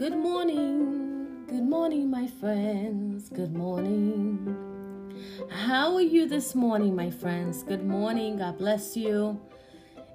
[0.00, 1.44] Good morning.
[1.46, 3.28] Good morning, my friends.
[3.28, 4.56] Good morning.
[5.50, 7.62] How are you this morning, my friends?
[7.62, 8.38] Good morning.
[8.38, 9.38] God bless you.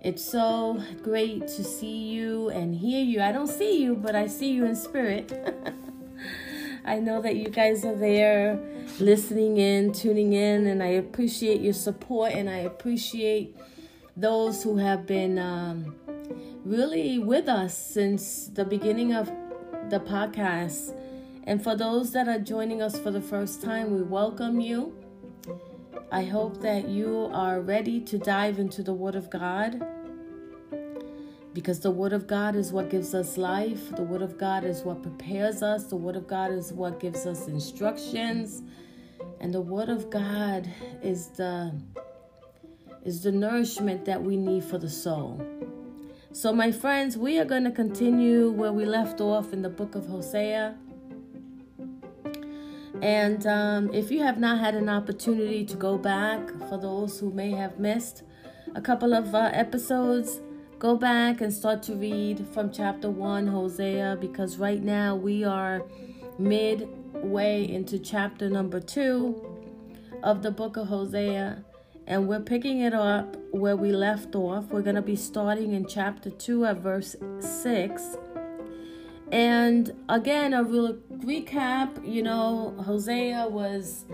[0.02, 3.22] It's so great to see you and hear you.
[3.22, 5.32] I don't see you, but I see you in spirit.
[6.86, 8.60] I know that you guys are there
[9.00, 13.56] listening in, tuning in, and I appreciate your support and I appreciate
[14.18, 15.96] those who have been um,
[16.64, 19.32] really with us since the beginning of
[19.90, 20.96] the podcast.
[21.44, 24.96] And for those that are joining us for the first time, we welcome you.
[26.12, 29.86] I hope that you are ready to dive into the Word of God
[31.54, 33.96] because the Word of God is what gives us life.
[33.96, 35.86] The Word of God is what prepares us.
[35.86, 38.64] The Word of God is what gives us instructions.
[39.40, 40.68] And the Word of God
[41.04, 41.74] is the
[43.04, 45.40] is the nourishment that we need for the soul.
[46.36, 49.96] So, my friends, we are going to continue where we left off in the book
[49.96, 50.76] of Hosea.
[53.02, 57.32] And um, if you have not had an opportunity to go back, for those who
[57.32, 58.24] may have missed
[58.76, 60.42] a couple of uh, episodes,
[60.78, 65.84] go back and start to read from chapter 1, Hosea, because right now we are
[66.38, 71.64] midway into chapter number 2 of the book of Hosea.
[72.08, 74.66] And we're picking it up where we left off.
[74.66, 78.18] We're going to be starting in chapter 2 at verse 6.
[79.32, 84.06] And again, a real recap you know, Hosea was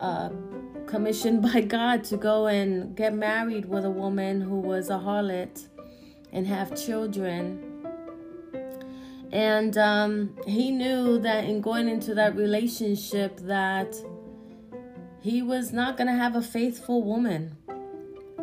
[0.00, 0.30] uh,
[0.86, 5.66] commissioned by God to go and get married with a woman who was a harlot
[6.32, 7.70] and have children.
[9.32, 13.96] And um, he knew that in going into that relationship that
[15.24, 17.56] he was not going to have a faithful woman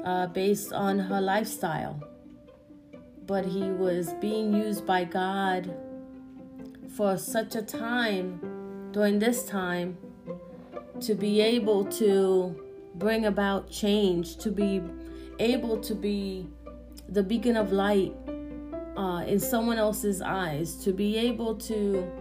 [0.03, 2.01] uh, based on her lifestyle.
[3.27, 5.71] But he was being used by God
[6.95, 9.95] for such a time during this time
[11.01, 12.59] to be able to
[12.95, 14.81] bring about change, to be
[15.37, 16.47] able to be
[17.09, 18.11] the beacon of light
[18.97, 22.11] uh, in someone else's eyes, to be able to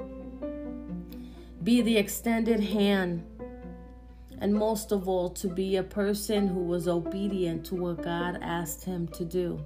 [1.65, 3.25] be the extended hand
[4.41, 8.85] and most of all, to be a person who was obedient to what God asked
[8.85, 9.61] him to do.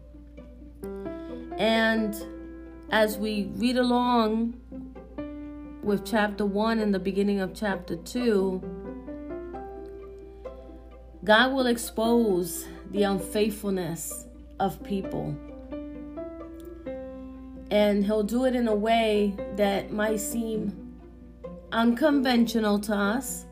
[1.56, 2.14] And
[2.90, 4.54] as we read along
[5.82, 8.62] with chapter 1 and the beginning of chapter 2,
[11.24, 14.26] God will expose the unfaithfulness
[14.60, 15.36] of people.
[17.70, 20.96] And He'll do it in a way that might seem
[21.72, 23.46] unconventional to us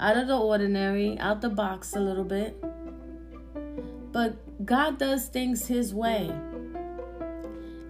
[0.00, 2.62] out of the ordinary, out the box a little bit.
[4.12, 6.30] But God does things His way.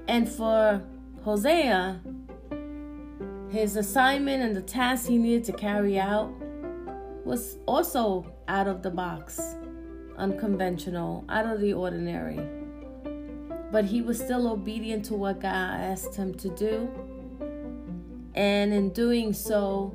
[0.09, 0.83] And for
[1.23, 2.01] Hosea,
[3.51, 6.33] his assignment and the task he needed to carry out
[7.25, 9.41] was also out of the box,
[10.17, 12.41] unconventional, out of the ordinary.
[13.73, 16.89] But he was still obedient to what God asked him to do.
[18.35, 19.95] And in doing so,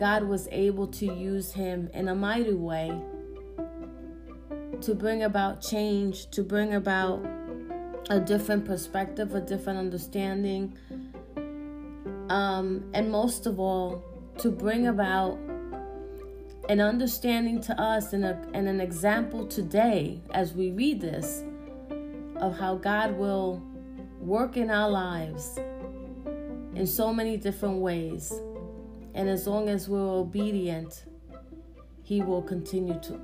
[0.00, 2.90] God was able to use him in a mighty way
[4.80, 7.22] to bring about change, to bring about
[8.08, 10.74] a different perspective, a different understanding,
[12.30, 14.02] um, and most of all,
[14.38, 15.38] to bring about
[16.70, 21.44] an understanding to us and, a, and an example today as we read this
[22.36, 23.62] of how God will
[24.18, 25.58] work in our lives
[26.74, 28.32] in so many different ways.
[29.14, 31.04] And as long as we're obedient,
[32.02, 33.20] He will continue to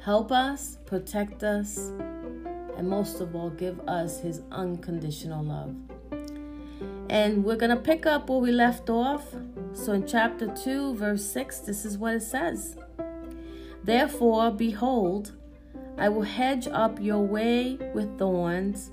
[0.00, 1.90] help us, protect us,
[2.76, 5.74] and most of all, give us His unconditional love.
[7.08, 9.24] And we're going to pick up where we left off.
[9.72, 12.76] So in chapter 2, verse 6, this is what it says
[13.82, 15.32] Therefore, behold,
[15.96, 18.90] I will hedge up your way with thorns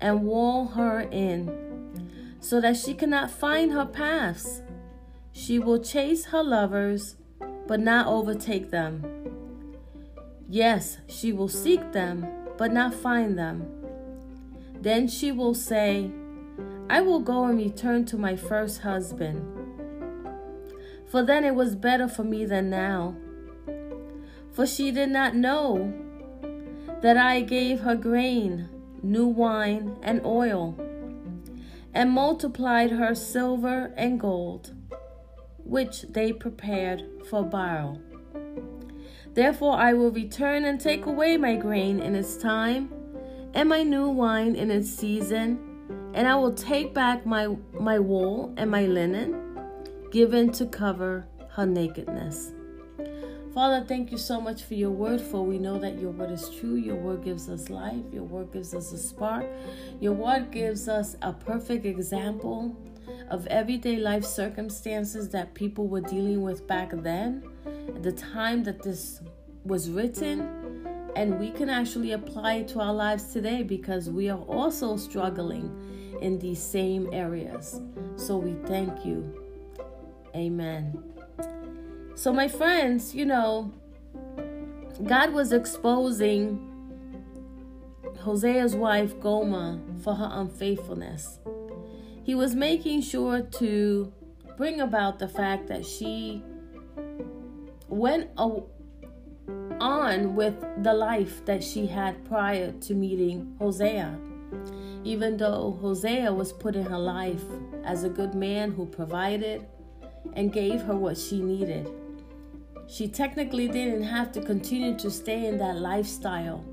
[0.00, 2.00] and wall her in,
[2.40, 4.62] so that she cannot find her paths.
[5.40, 7.16] She will chase her lovers,
[7.66, 9.06] but not overtake them.
[10.50, 12.26] Yes, she will seek them,
[12.58, 13.66] but not find them.
[14.78, 16.10] Then she will say,
[16.90, 19.40] I will go and return to my first husband.
[21.10, 23.16] For then it was better for me than now.
[24.52, 25.90] For she did not know
[27.00, 28.68] that I gave her grain,
[29.02, 30.76] new wine, and oil,
[31.94, 34.74] and multiplied her silver and gold,
[35.70, 38.00] which they prepared for Baal.
[39.34, 42.92] Therefore I will return and take away my grain in its time
[43.54, 45.60] and my new wine in its season,
[46.12, 49.60] and I will take back my, my wool and my linen,
[50.10, 52.52] given to cover her nakedness.
[53.54, 56.50] Father, thank you so much for your word, for we know that your word is
[56.50, 56.76] true.
[56.76, 58.04] Your word gives us life.
[58.12, 59.44] Your word gives us a spark.
[60.00, 62.76] Your word gives us a perfect example
[63.30, 67.44] of everyday life circumstances that people were dealing with back then,
[67.88, 69.22] at the time that this
[69.64, 70.86] was written
[71.16, 76.16] and we can actually apply it to our lives today because we are also struggling
[76.20, 77.80] in these same areas.
[78.16, 79.46] So we thank you.
[80.34, 81.02] Amen.
[82.14, 83.72] So, my friends, you know,
[85.04, 86.66] God was exposing
[88.18, 91.38] Hosea's wife Gomer for her unfaithfulness.
[92.22, 94.12] He was making sure to
[94.56, 96.42] bring about the fact that she
[97.88, 104.18] went on with the life that she had prior to meeting Hosea.
[105.02, 107.42] Even though Hosea was put in her life
[107.84, 109.66] as a good man who provided
[110.34, 111.90] and gave her what she needed,
[112.86, 116.64] she technically didn't have to continue to stay in that lifestyle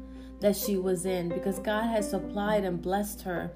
[0.42, 3.52] that she was in because God had supplied and blessed her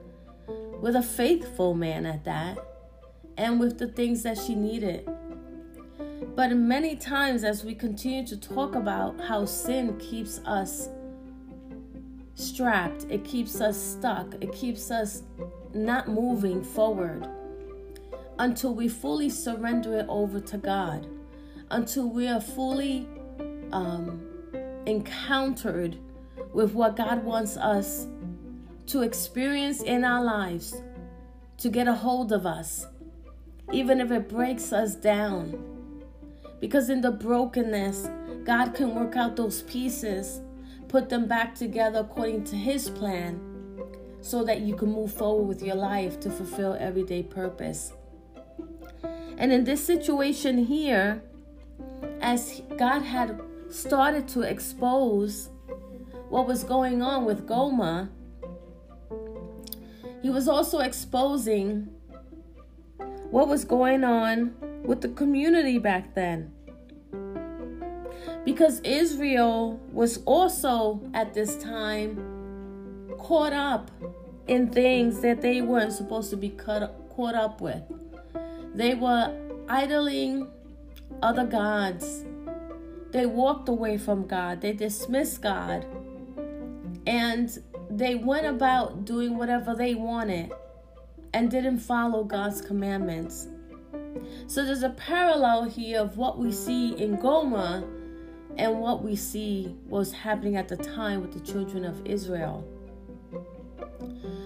[0.82, 2.58] with a faithful man at that
[3.38, 5.08] and with the things that she needed.
[6.36, 10.90] But many times, as we continue to talk about how sin keeps us
[12.36, 15.24] strapped, it keeps us stuck, it keeps us
[15.74, 17.28] not moving forward
[18.40, 21.08] until we fully surrender it over to God,
[21.70, 23.08] until we are fully
[23.72, 24.22] um,
[24.88, 25.98] encountered
[26.54, 28.08] with what God wants us
[28.88, 30.82] to experience in our lives,
[31.58, 32.88] to get a hold of us,
[33.72, 35.72] even if it breaks us down
[36.62, 38.08] because in the brokenness,
[38.46, 40.40] God can work out those pieces,
[40.88, 43.42] put them back together according to His plan,
[44.22, 47.94] so that you can move forward with your life to fulfill everyday purpose.
[49.38, 51.24] And in this situation here,
[52.22, 55.50] as God had started to expose
[56.30, 58.10] what was going on with Gomer,
[60.22, 61.90] he was also exposing
[63.30, 64.54] what was going on
[64.84, 66.52] with the community back then.
[68.46, 72.18] Because Israel was also at this time
[73.18, 73.92] caught up
[74.48, 76.84] in things that they weren't supposed to be caught
[77.36, 77.84] up with.
[78.74, 79.36] They were
[79.70, 80.48] idling
[81.22, 82.26] other gods.
[83.12, 84.62] They walked away from God.
[84.62, 85.86] They dismissed God.
[87.06, 87.62] And
[87.98, 90.52] they went about doing whatever they wanted
[91.34, 93.48] and didn't follow God's commandments.
[94.48, 97.84] So there's a parallel here of what we see in Gomer
[98.58, 102.68] and what we see was happening at the time with the children of Israel.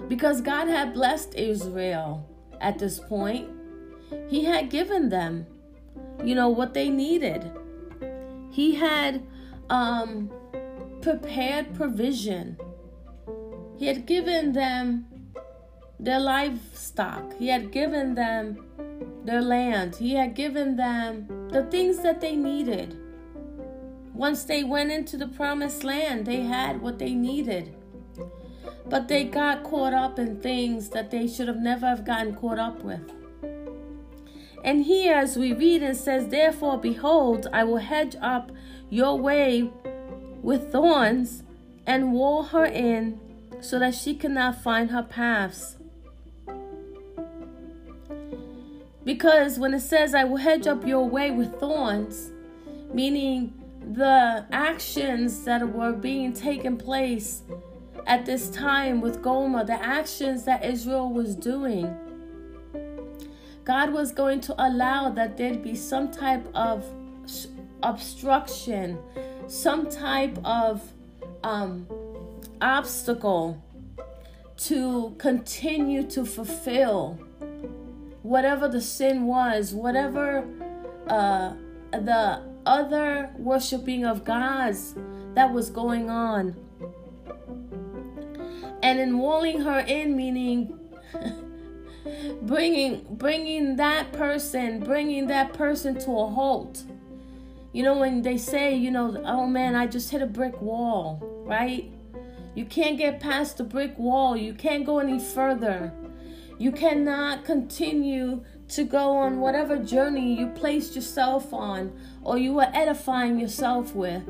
[0.08, 2.28] Because God had blessed Israel
[2.62, 3.50] at this point,
[4.28, 5.48] He had given them,
[6.24, 7.52] you know, what they needed.
[8.52, 9.26] He had
[9.70, 10.32] um,
[11.02, 12.58] prepared provision.
[13.78, 15.08] He had given them
[16.00, 17.38] their livestock.
[17.38, 18.66] He had given them
[19.24, 19.96] their land.
[19.96, 22.98] He had given them the things that they needed.
[24.14, 27.76] Once they went into the promised land, they had what they needed.
[28.88, 32.60] But they got caught up in things that they should have never have gotten caught
[32.60, 33.02] up with.
[34.64, 38.52] And here, as we read, it says, Therefore, behold, I will hedge up
[38.90, 39.70] your way
[40.42, 41.44] with thorns
[41.86, 43.20] and wall her in
[43.66, 45.78] so that she cannot find her paths.
[49.04, 52.32] Because when it says, I will hedge up your way with thorns,
[52.94, 53.54] meaning
[53.94, 57.44] the actions that were being taken place
[58.08, 61.96] at this time with Gomer, the actions that Israel was doing,
[63.64, 66.86] God was going to allow that there'd be some type of
[67.84, 68.98] obstruction,
[69.48, 70.82] some type of
[71.44, 71.88] um,
[72.62, 73.64] obstacle
[74.58, 77.20] to continue to fulfill
[78.24, 80.46] whatever the sin was, whatever
[81.08, 81.54] uh,
[81.92, 84.96] the other worshiping of gods
[85.36, 86.56] that was going on.
[88.86, 90.80] and in walling her in meaning
[92.44, 96.84] bringing bringing that person bringing that person to a halt
[97.74, 101.20] you know when they say you know oh man i just hit a brick wall
[101.48, 101.92] right
[102.56, 104.38] you can't get past the brick wall.
[104.38, 105.94] You can't go any further.
[106.58, 111.92] You cannot continue to go on whatever journey you placed yourself on
[112.24, 114.24] or you are edifying yourself with.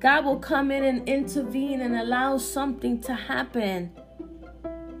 [0.00, 3.92] God will come in and intervene and allow something to happen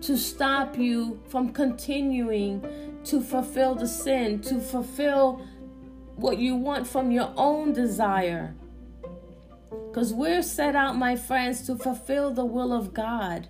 [0.00, 2.64] to stop you from continuing
[3.04, 5.44] to fulfill the sin, to fulfill
[6.16, 8.54] what you want from your own desire.
[9.88, 13.48] Because we're set out, my friends, to fulfill the will of God,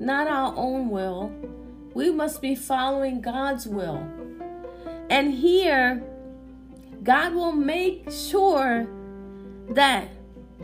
[0.00, 1.32] not our own will.
[1.94, 4.06] We must be following God's will.
[5.10, 6.02] And here,
[7.02, 8.86] God will make sure
[9.70, 10.08] that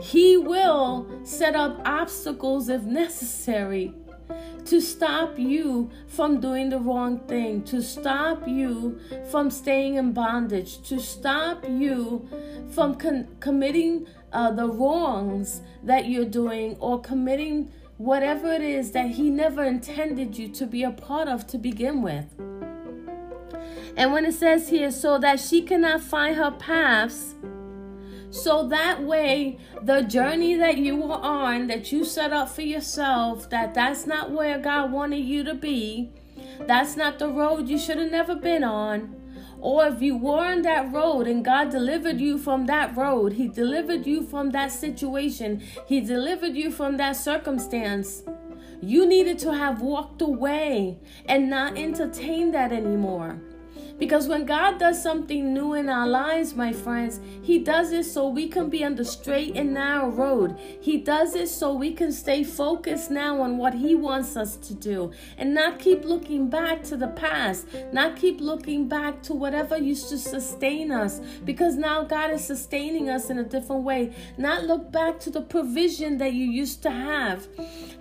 [0.01, 3.93] He will set up obstacles if necessary
[4.69, 9.01] to stop you from doing the wrong thing, to stop you
[9.31, 12.29] from staying in bondage, to stop you
[12.71, 19.11] from con- committing uh, the wrongs that you're doing or committing whatever it is that
[19.11, 22.27] He never intended you to be a part of to begin with.
[23.97, 27.35] And when it says here, so that she cannot find her paths,
[28.31, 33.49] so that way, the journey that you were on, that you set up for yourself,
[33.51, 36.11] that that's not where God wanted you to be,
[36.61, 39.17] that's not the road you should have never been on.
[39.61, 43.49] Or if you were on that road and God delivered you from that road, He
[43.49, 48.23] delivered you from that situation, He delivered you from that circumstance.
[48.81, 53.41] You needed to have walked away and not entertain that anymore.
[53.99, 58.29] Because when God does something new in our lives, my friends, He does it so
[58.29, 60.57] we can be on the straight and narrow road.
[60.81, 64.75] He does it so we can stay focused now on what He wants us to
[64.75, 69.77] do and not keep looking back to the past, not keep looking back to whatever
[69.77, 71.21] used to sustain us.
[71.45, 74.15] Because now God is sustaining us in a different way.
[74.37, 77.49] Not look back to the provision that you used to have,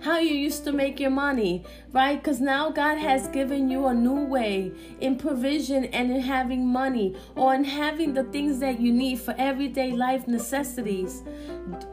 [0.00, 2.22] how you used to make your money, right?
[2.22, 7.16] Because now God has given you a new way in provision and in having money
[7.34, 11.22] or in having the things that you need for everyday life necessities.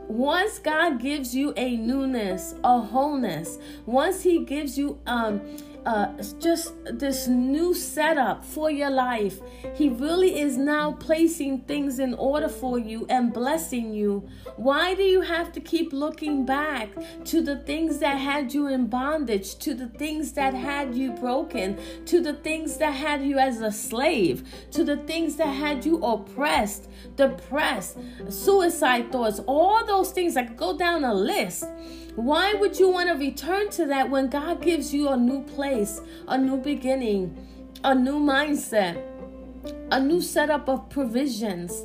[0.08, 5.42] Once God gives you a newness, a wholeness, once He gives you um
[5.86, 6.08] uh,
[6.40, 9.40] just this new setup for your life.
[9.76, 14.28] He really is now placing things in order for you and blessing you.
[14.56, 16.90] Why do you have to keep looking back
[17.26, 21.78] to the things that had you in bondage, to the things that had you broken,
[22.06, 26.04] to the things that had you as a slave, to the things that had you
[26.04, 27.98] oppressed, depressed,
[28.30, 30.36] suicide thoughts, all those things?
[30.36, 31.66] I could go down a list.
[32.16, 36.00] Why would you want to return to that when God gives you a new place,
[36.30, 37.36] a new beginning,
[37.84, 39.04] a new mindset,
[39.92, 41.84] a new setup of provisions?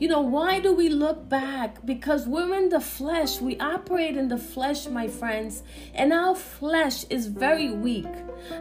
[0.00, 1.84] You know, why do we look back?
[1.84, 3.38] Because we're in the flesh.
[3.38, 5.62] We operate in the flesh, my friends,
[5.94, 8.08] and our flesh is very weak.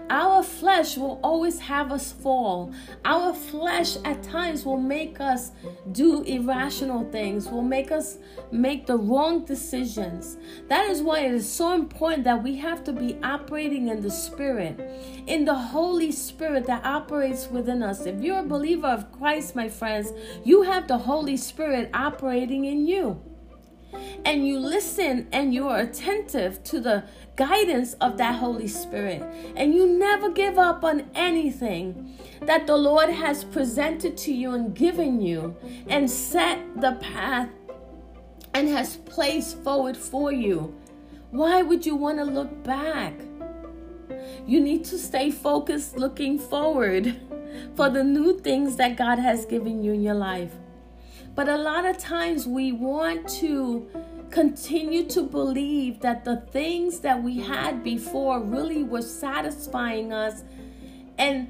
[0.09, 2.73] Our flesh will always have us fall.
[3.05, 5.51] Our flesh at times will make us
[5.93, 8.17] do irrational things, will make us
[8.51, 10.35] make the wrong decisions.
[10.67, 14.11] That is why it is so important that we have to be operating in the
[14.11, 14.77] Spirit,
[15.25, 18.05] in the Holy Spirit that operates within us.
[18.05, 20.11] If you're a believer of Christ, my friends,
[20.43, 23.21] you have the Holy Holy Spirit operating in you.
[24.25, 27.03] And you listen and you are attentive to the
[27.35, 29.21] guidance of that Holy Spirit.
[29.55, 34.73] And you never give up on anything that the Lord has presented to you and
[34.73, 35.55] given you
[35.87, 37.49] and set the path
[38.55, 40.75] and has placed forward for you.
[41.29, 43.13] Why would you want to look back?
[44.47, 47.21] You need to stay focused looking forward
[47.75, 50.58] for the new things that God has given you in your life.
[51.39, 53.87] But a lot of times we want to
[54.29, 60.43] continue to believe that the things that we had before really were satisfying us.
[61.17, 61.49] And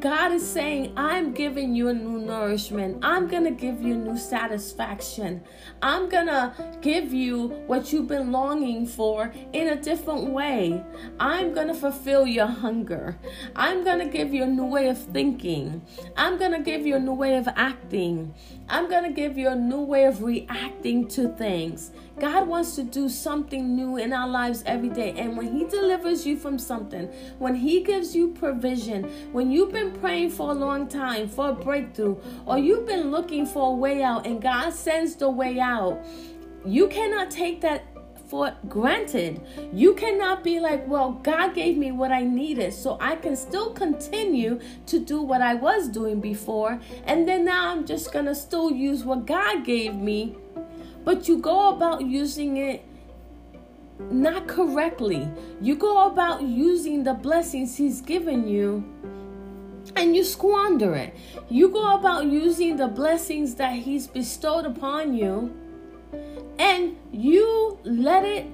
[0.00, 3.04] God is saying, I'm giving you a new nourishment.
[3.04, 5.42] I'm going to give you new satisfaction.
[5.82, 10.84] I'm going to give you what you've been longing for in a different way.
[11.18, 13.18] I'm going to fulfill your hunger.
[13.56, 15.82] I'm going to give you a new way of thinking.
[16.16, 18.34] I'm going to give you a new way of acting.
[18.68, 21.90] I'm going to give you a new way of reacting to things.
[22.20, 25.14] God wants to do something new in our lives every day.
[25.16, 27.06] And when He delivers you from something,
[27.38, 31.54] when He gives you provision, when you've been praying for a long time for a
[31.54, 36.04] breakthrough, or you've been looking for a way out and God sends the way out,
[36.64, 37.84] you cannot take that
[38.28, 39.40] for granted.
[39.72, 43.72] You cannot be like, well, God gave me what I needed, so I can still
[43.72, 48.70] continue to do what I was doing before, and then now I'm just gonna still
[48.70, 50.36] use what God gave me.
[51.04, 52.84] But you go about using it
[54.10, 55.28] not correctly.
[55.60, 58.84] You go about using the blessings He's given you
[59.96, 61.14] and you squander it.
[61.48, 65.54] You go about using the blessings that He's bestowed upon you
[66.58, 68.46] and you let it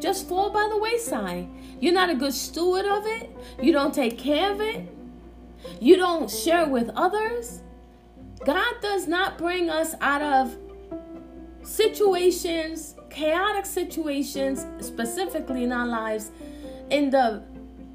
[0.00, 1.48] just fall by the wayside.
[1.80, 3.30] You're not a good steward of it.
[3.60, 4.86] You don't take care of it.
[5.80, 7.62] You don't share with others.
[8.44, 10.56] God does not bring us out of
[11.62, 16.30] situations, chaotic situations, specifically in our lives,
[16.90, 17.42] in the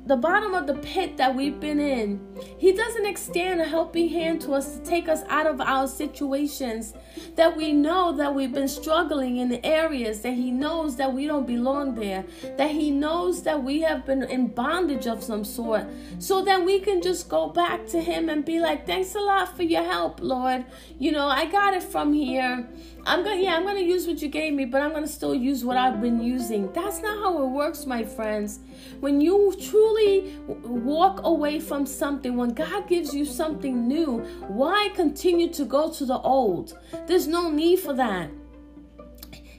[0.07, 2.25] the bottom of the pit that we've been in.
[2.57, 6.93] He doesn't extend a helping hand to us to take us out of our situations
[7.35, 11.27] that we know that we've been struggling in the areas that He knows that we
[11.27, 12.23] don't belong there,
[12.57, 15.85] that He knows that we have been in bondage of some sort,
[16.19, 19.57] so that we can just go back to Him and be like, Thanks a lot
[19.57, 20.63] for your help, Lord.
[20.99, 22.65] You know, I got it from here.
[23.05, 25.63] I'm gonna yeah, I'm gonna use what you gave me, but I'm gonna still use
[25.63, 26.71] what I've been using.
[26.73, 28.59] That's not how it works, my friends.
[28.99, 35.49] When you truly walk away from something, when God gives you something new, why continue
[35.53, 36.77] to go to the old?
[37.05, 38.29] There's no need for that.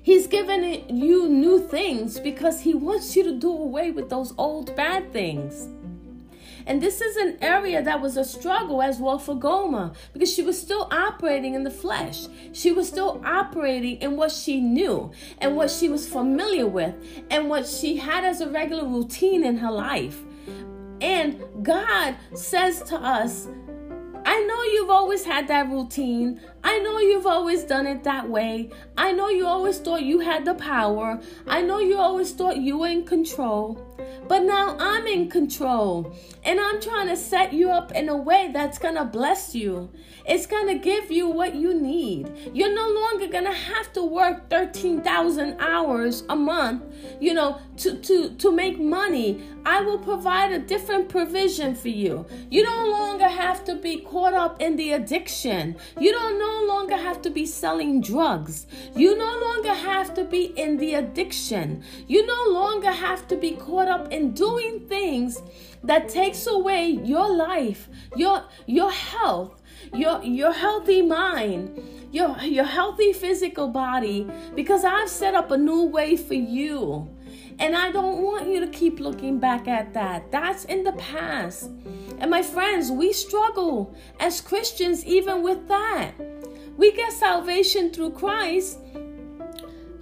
[0.02, 4.75] He's given you new things because He wants you to do away with those old
[4.75, 5.68] bad things.
[6.68, 10.42] And this is an area that was a struggle as well for Gomer because she
[10.42, 12.26] was still operating in the flesh.
[12.52, 16.94] She was still operating in what she knew and what she was familiar with
[17.30, 20.20] and what she had as a regular routine in her life.
[21.00, 23.48] And God says to us,
[24.72, 26.40] you've always had that routine.
[26.62, 28.70] I know you've always done it that way.
[28.96, 31.20] I know you always thought you had the power.
[31.46, 33.84] I know you always thought you were in control.
[34.28, 36.14] But now I'm in control.
[36.44, 39.90] And I'm trying to set you up in a way that's going to bless you.
[40.29, 42.31] It's going to give you what you need.
[42.53, 46.85] You're no longer going to have to work 13,000 hours a month,
[47.19, 49.43] you know, to, to, to make money.
[49.64, 52.27] I will provide a different provision for you.
[52.51, 55.77] You no longer have to be caught up in the addiction.
[55.99, 58.67] You don't no longer have to be selling drugs.
[58.95, 61.83] You no longer have to be in the addiction.
[62.07, 65.41] You no longer have to be caught up in doing things
[65.85, 69.58] that takes away your life, your your health,
[69.94, 75.85] your your healthy mind, your your healthy physical body because I've set up a new
[75.85, 77.09] way for you.
[77.61, 80.31] And I don't want you to keep looking back at that.
[80.31, 81.64] That's in the past.
[82.20, 86.12] And my friends, we struggle as Christians even with that.
[86.77, 88.79] We get salvation through Christ,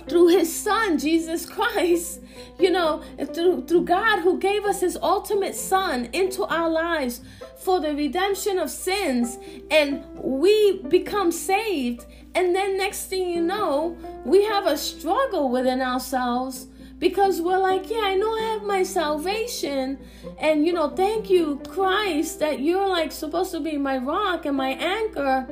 [0.06, 2.20] through his son Jesus Christ,
[2.58, 7.22] you know, through, through God who gave us his ultimate son into our lives
[7.66, 9.38] for the redemption of sins,
[9.72, 12.06] and we become saved.
[12.36, 16.68] And then, next thing you know, we have a struggle within ourselves
[17.00, 19.98] because we're like, yeah, I know I have my salvation,
[20.38, 24.56] and you know, thank you, Christ, that you're like supposed to be my rock and
[24.56, 25.48] my anchor.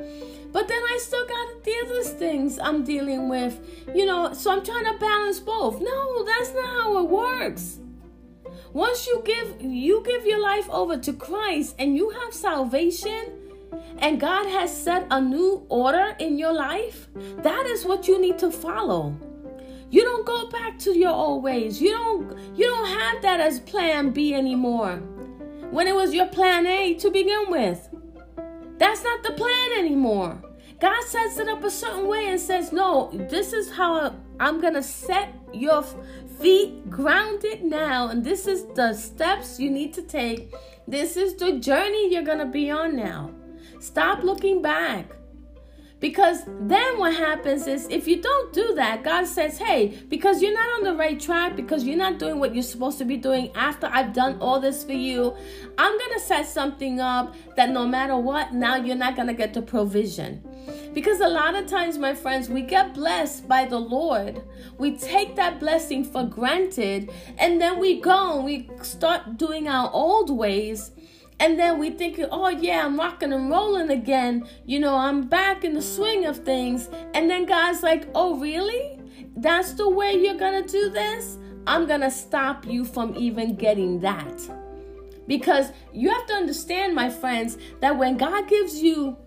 [0.53, 3.59] But then I still got the other things I'm dealing with,
[3.93, 5.81] you know, so I'm trying to balance both.
[5.81, 7.79] No, that's not how it works.
[8.75, 13.31] Once you give you give your life over to Christ and you have salvation
[13.99, 17.07] and God has set a new order in your life,
[17.37, 19.15] that is what you need to follow.
[19.89, 21.81] You don't go back to your old ways.
[21.81, 24.97] You don't you don't have that as plan B anymore.
[25.71, 27.87] When it was your plan A to begin with.
[28.77, 30.43] That's not the plan anymore.
[30.81, 34.73] God sets it up a certain way and says, No, this is how I'm going
[34.73, 35.85] to set your
[36.39, 38.07] feet grounded now.
[38.07, 40.53] And this is the steps you need to take.
[40.87, 43.31] This is the journey you're going to be on now.
[43.79, 45.15] Stop looking back.
[45.99, 50.53] Because then what happens is if you don't do that, God says, hey, because you're
[50.53, 53.49] not on the right track, because you're not doing what you're supposed to be doing
[53.55, 55.35] after I've done all this for you,
[55.77, 59.33] I'm going to set something up that no matter what, now you're not going to
[59.33, 60.43] get the provision.
[60.93, 64.41] Because a lot of times, my friends, we get blessed by the Lord.
[64.77, 69.89] We take that blessing for granted, and then we go and we start doing our
[69.91, 70.91] old ways
[71.39, 74.47] and then we think, oh yeah, I'm rocking and rolling again.
[74.65, 76.89] You know, I'm back in the swing of things.
[77.13, 78.99] And then God's like, oh really?
[79.35, 81.37] That's the way you're gonna do this?
[81.67, 84.41] I'm gonna stop you from even getting that.
[85.27, 89.17] Because you have to understand, my friends, that when God gives you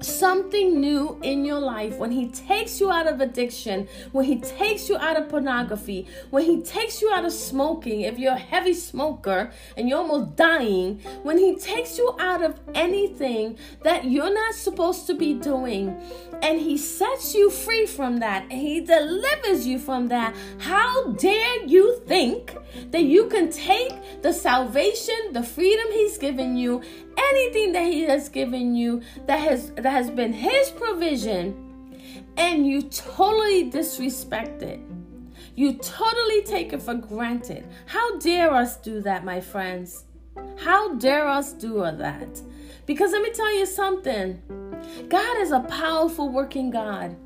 [0.00, 4.88] something new in your life, when He takes you out of addiction, when He takes
[4.88, 8.74] you out of pornography, when He takes you out of smoking, if you're a heavy
[8.74, 14.54] smoker and you're almost dying, when He takes you out of anything that you're not
[14.54, 15.96] supposed to be doing,
[16.42, 21.64] and He sets you free from that, and He delivers you from that, how dare
[21.64, 22.56] you think
[22.90, 26.82] that you can take the salvation, the freedom He's given you,
[27.16, 31.54] anything that He has given you that has that has been His provision,
[32.36, 34.80] and you totally disrespect it.
[35.56, 37.64] You totally take it for granted.
[37.86, 40.04] How dare us do that, my friends?
[40.58, 42.42] How dare us do that?
[42.86, 44.42] Because let me tell you something
[45.08, 47.16] God is a powerful working God,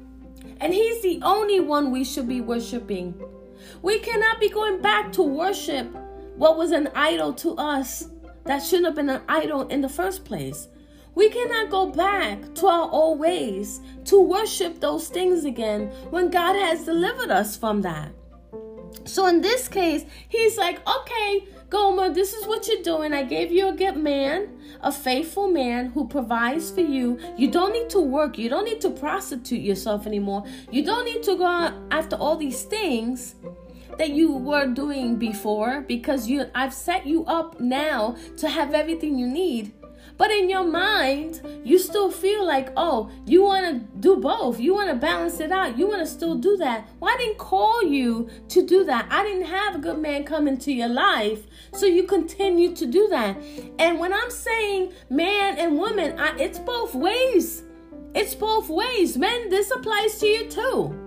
[0.61, 3.21] and He's the only one we should be worshiping.
[3.83, 5.89] We cannot be going back to worship
[6.37, 8.09] what was an idol to us
[8.45, 10.69] that shouldn't have been an idol in the first place.
[11.15, 16.55] We cannot go back to our old ways to worship those things again when God
[16.55, 18.13] has delivered us from that.
[19.05, 23.13] So in this case, he's like, okay, Gomer, this is what you're doing.
[23.13, 24.49] I gave you a good man,
[24.81, 27.19] a faithful man who provides for you.
[27.37, 28.39] You don't need to work.
[28.39, 30.45] You don't need to prostitute yourself anymore.
[30.71, 31.47] You don't need to go
[31.91, 33.35] after all these things
[33.99, 39.19] that you were doing before because you I've set you up now to have everything
[39.19, 39.73] you need.
[40.19, 44.59] But in your mind, you still feel like, oh, you want to do both.
[44.59, 45.79] You want to balance it out.
[45.79, 46.89] You want to still do that.
[46.99, 49.07] Well, I didn't call you to do that.
[49.11, 51.47] I didn't have a good man come into your life.
[51.73, 53.37] So you continue to do that.
[53.79, 57.63] And when I'm saying man and woman, I, it's both ways.
[58.13, 59.17] It's both ways.
[59.17, 60.99] Men, this applies to you too.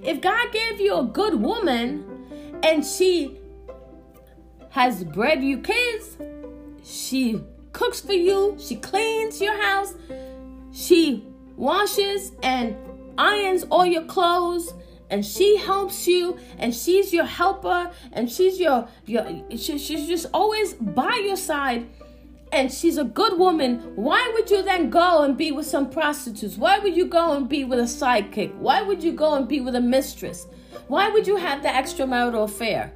[0.00, 3.40] If God gave you a good woman and she
[4.70, 6.18] has bred you kids,
[6.84, 9.94] she cooks for you, she cleans your house,
[10.72, 11.24] she
[11.56, 12.76] washes and
[13.16, 14.72] irons all your clothes
[15.10, 20.26] and she helps you and she's your helper and she's your your she, she's just
[20.32, 21.88] always by your side
[22.52, 26.56] and she's a good woman, why would you then go and be with some prostitutes?
[26.56, 28.54] Why would you go and be with a sidekick?
[28.54, 30.46] Why would you go and be with a mistress?
[30.86, 32.92] Why would you have the extramarital affair?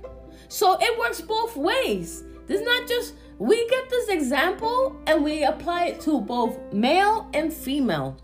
[0.49, 2.25] So it works both ways.
[2.47, 7.53] There's not just, we get this example and we apply it to both male and
[7.53, 8.17] female.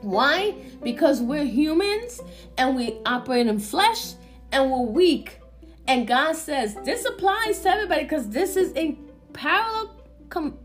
[0.00, 0.56] Why?
[0.82, 2.20] Because we're humans
[2.56, 4.14] and we operate in flesh
[4.50, 5.38] and we're weak.
[5.86, 8.98] And God says this applies to everybody because this is a
[9.32, 10.58] parallel com-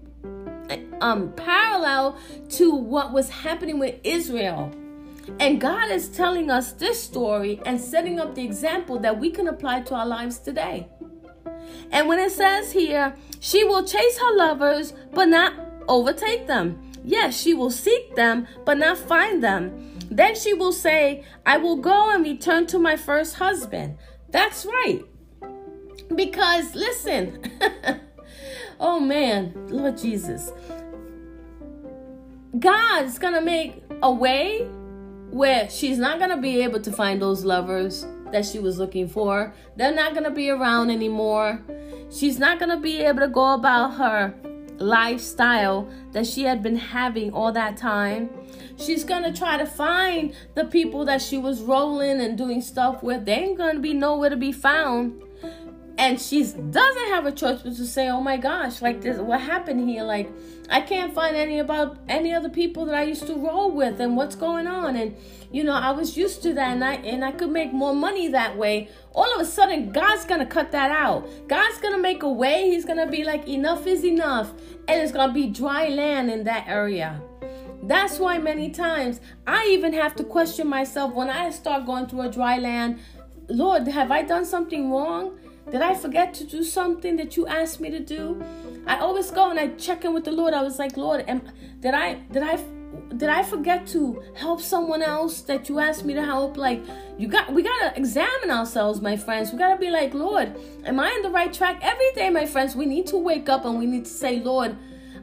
[1.02, 2.18] um, parallel
[2.50, 4.72] to what was happening with Israel.
[5.40, 9.48] And God is telling us this story and setting up the example that we can
[9.48, 10.88] apply to our lives today.
[11.92, 15.54] And when it says here, she will chase her lovers, but not
[15.90, 16.92] overtake them.
[17.04, 20.00] Yes, she will seek them, but not find them.
[20.10, 23.98] Then she will say, I will go and return to my first husband.
[24.30, 25.02] That's right.
[26.16, 27.44] Because listen,
[28.80, 30.52] Oh man, Lord Jesus.
[32.58, 34.68] God's gonna make a way
[35.32, 39.54] where she's not gonna be able to find those lovers that she was looking for.
[39.76, 41.62] They're not gonna be around anymore.
[42.14, 44.34] She's not gonna be able to go about her
[44.78, 48.30] lifestyle that she had been having all that time.
[48.78, 53.26] She's gonna try to find the people that she was rolling and doing stuff with.
[53.26, 55.24] They ain't gonna be nowhere to be found
[55.98, 59.42] and she doesn't have a choice but to say, "Oh my gosh, like this, what
[59.42, 60.04] happened here?
[60.04, 60.30] Like,
[60.70, 64.18] I can't find any about any other people that I used to roll with, and
[64.18, 65.16] what's going on?" And
[65.54, 68.28] you know, I was used to that, and I and I could make more money
[68.30, 68.90] that way.
[69.14, 71.30] All of a sudden, God's gonna cut that out.
[71.48, 72.72] God's gonna make a way.
[72.72, 74.52] He's gonna be like, "Enough is enough,"
[74.88, 77.22] and it's gonna be dry land in that area.
[77.84, 82.22] That's why many times I even have to question myself when I start going through
[82.22, 83.00] a dry land.
[83.48, 85.38] Lord, have I done something wrong?
[85.70, 88.42] Did I forget to do something that you asked me to do?
[88.88, 90.54] I always go and I check in with the Lord.
[90.54, 91.42] I was like, Lord, am,
[91.80, 92.58] did I did I
[93.18, 96.58] did I forget to help someone else that you asked me to help?
[96.58, 96.84] Like,
[97.18, 99.52] you got we gotta examine ourselves, my friends.
[99.52, 101.80] We gotta be like, Lord, am I on the right track?
[101.82, 104.76] Every day, my friends, we need to wake up and we need to say, Lord,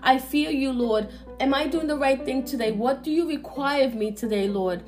[0.02, 1.08] I feel you, Lord.
[1.40, 2.72] Am I doing the right thing today?
[2.72, 4.82] What do you require of me today, Lord?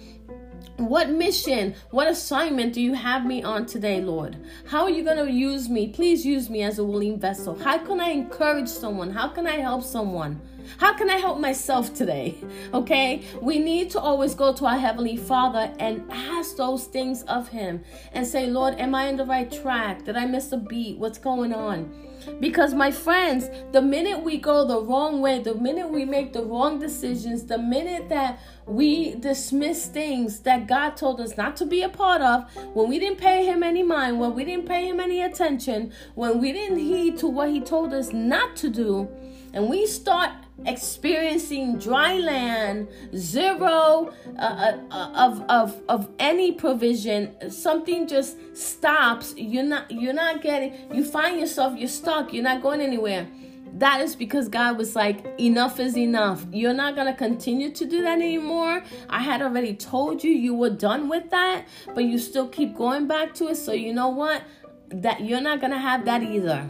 [0.77, 4.37] What mission, what assignment do you have me on today, Lord?
[4.67, 5.89] How are you going to use me?
[5.89, 7.55] Please use me as a willing vessel.
[7.59, 9.11] How can I encourage someone?
[9.11, 10.41] How can I help someone?
[10.79, 12.37] How can I help myself today?
[12.73, 17.49] Okay, we need to always go to our Heavenly Father and ask those things of
[17.49, 20.05] Him and say, Lord, am I on the right track?
[20.05, 20.99] Did I miss a beat?
[20.99, 21.93] What's going on?
[22.39, 26.45] Because, my friends, the minute we go the wrong way, the minute we make the
[26.45, 31.83] wrong decisions, the minute that we dismiss things that God told us not to be
[31.83, 32.45] a part of,
[32.75, 36.41] when we didn't pay Him any mind, when we didn't pay Him any attention, when
[36.41, 39.09] we didn't heed to what He told us not to do,
[39.53, 40.31] and we start
[40.67, 49.35] experiencing dry land, zero uh, uh, uh, of, of, of any provision, something just stops.
[49.37, 50.75] You're not you're not getting.
[50.93, 52.33] You find yourself you're stuck.
[52.33, 53.27] You're not going anywhere.
[53.75, 56.45] That is because God was like, enough is enough.
[56.53, 58.83] You're not going to continue to do that anymore.
[59.09, 63.07] I had already told you you were done with that, but you still keep going
[63.07, 63.57] back to it.
[63.57, 64.43] So, you know what?
[64.91, 66.69] That you're not going to have that either.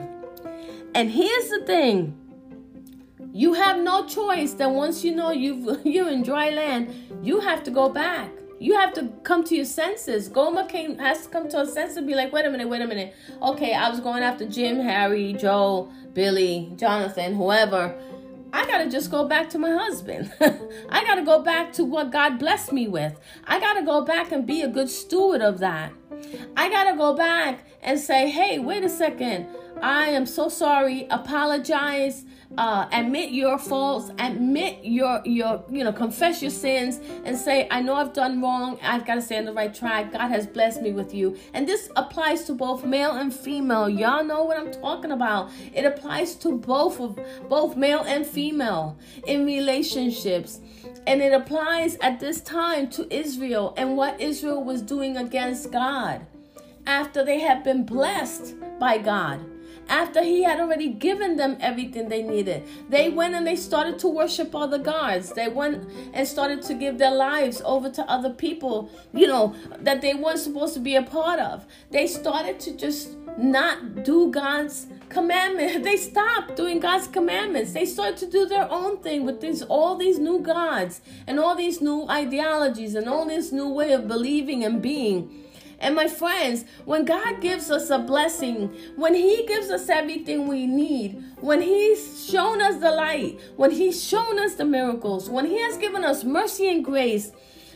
[0.94, 2.21] And here's the thing
[3.32, 7.64] you have no choice that once you know you've you're in dry land, you have
[7.64, 8.30] to go back.
[8.58, 10.28] You have to come to your senses.
[10.28, 12.82] Gomer came has to come to a sense and be like, wait a minute, wait
[12.82, 13.14] a minute.
[13.40, 17.98] Okay, I was going after Jim, Harry, Joe, Billy, Jonathan, whoever.
[18.52, 20.30] I gotta just go back to my husband.
[20.90, 23.18] I gotta go back to what God blessed me with.
[23.46, 25.92] I gotta go back and be a good steward of that.
[26.56, 29.46] I gotta go back and say, hey, wait a second.
[29.80, 31.06] I am so sorry.
[31.10, 32.26] Apologize
[32.58, 37.80] uh, admit your faults, admit your your you know confess your sins, and say, I
[37.80, 38.78] know I've done wrong.
[38.82, 40.12] I've got to stay on the right track.
[40.12, 43.88] God has blessed me with you, and this applies to both male and female.
[43.88, 45.50] Y'all know what I'm talking about.
[45.72, 50.60] It applies to both of both male and female in relationships.
[51.04, 56.24] And it applies at this time to Israel and what Israel was doing against God
[56.86, 59.40] after they had been blessed by God
[59.88, 62.64] after he had already given them everything they needed.
[62.88, 65.32] They went and they started to worship other gods.
[65.32, 70.00] They went and started to give their lives over to other people, you know, that
[70.00, 71.66] they weren't supposed to be a part of.
[71.90, 75.84] They started to just not do God's commandments.
[75.92, 77.72] They stopped doing God's commandments.
[77.72, 81.54] They started to do their own thing with these all these new gods and all
[81.54, 85.41] these new ideologies and all this new way of believing and being.
[85.82, 90.64] And my friends, when God gives us a blessing, when He gives us everything we
[90.64, 95.58] need, when He's shown us the light, when He's shown us the miracles, when He
[95.60, 97.32] has given us mercy and grace,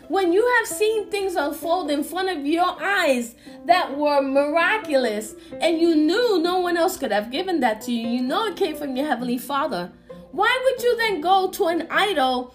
[0.07, 5.81] when you have seen things unfold in front of your eyes that were miraculous and
[5.81, 8.77] you knew no one else could have given that to you, you know it came
[8.77, 9.91] from your Heavenly Father.
[10.31, 12.55] Why would you then go to an idol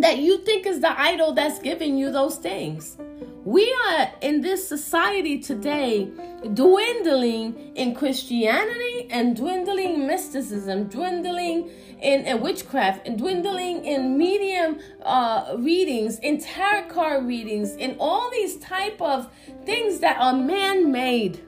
[0.00, 2.96] that you think is the idol that's giving you those things?
[3.44, 6.10] We are in this society today
[6.54, 15.54] dwindling in Christianity and dwindling mysticism, dwindling in, in witchcraft, and dwindling in medium uh,
[15.58, 19.30] readings, in tarot card readings, in all these type of
[19.64, 21.40] things that are man-made.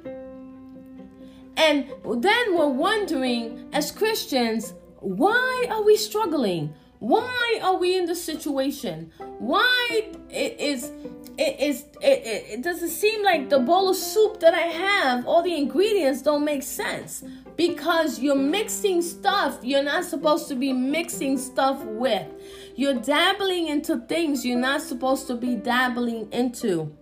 [1.57, 6.73] And then we're wondering as Christians, why are we struggling?
[7.01, 9.13] Why are we in this situation?
[9.39, 10.91] Why is
[11.39, 15.25] it is it, it, it doesn't seem like the bowl of soup that I have,
[15.27, 17.23] all the ingredients don't make sense
[17.57, 22.27] because you're mixing stuff you're not supposed to be mixing stuff with.
[22.75, 26.97] You're dabbling into things you're not supposed to be dabbling into.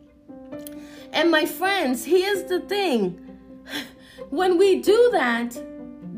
[1.13, 3.23] And my friends, here's the thing.
[4.31, 5.57] When we do that,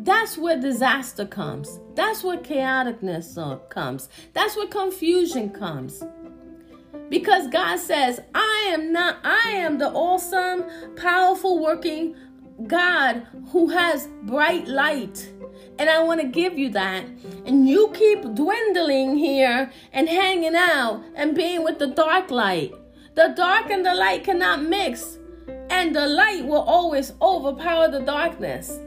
[0.09, 1.81] that's where disaster comes.
[1.95, 4.09] That's where chaoticness uh, comes.
[4.33, 6.03] That's where confusion comes.
[7.09, 10.65] Because God says, I am not, I am the awesome,
[10.97, 12.17] powerful, working
[12.67, 15.33] God who has bright light.
[15.79, 17.05] And I want to give you that.
[17.47, 22.75] And you keep dwindling here and hanging out and being with the dark light.
[23.15, 25.19] The dark and the light cannot mix.
[25.71, 28.79] And the light will always overpower the darkness.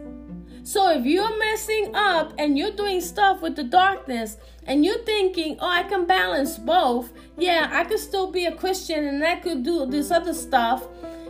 [0.64, 5.58] So if you're messing up and you're doing stuff with the darkness and you're thinking,
[5.60, 9.64] oh, I can balance both, yeah, I could still be a Christian and I could
[9.64, 10.88] do this other stuff,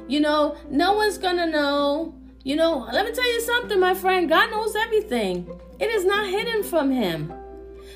[0.07, 2.15] you know, no one's gonna know.
[2.43, 4.27] You know, let me tell you something, my friend.
[4.27, 5.47] God knows everything,
[5.79, 7.31] it is not hidden from Him.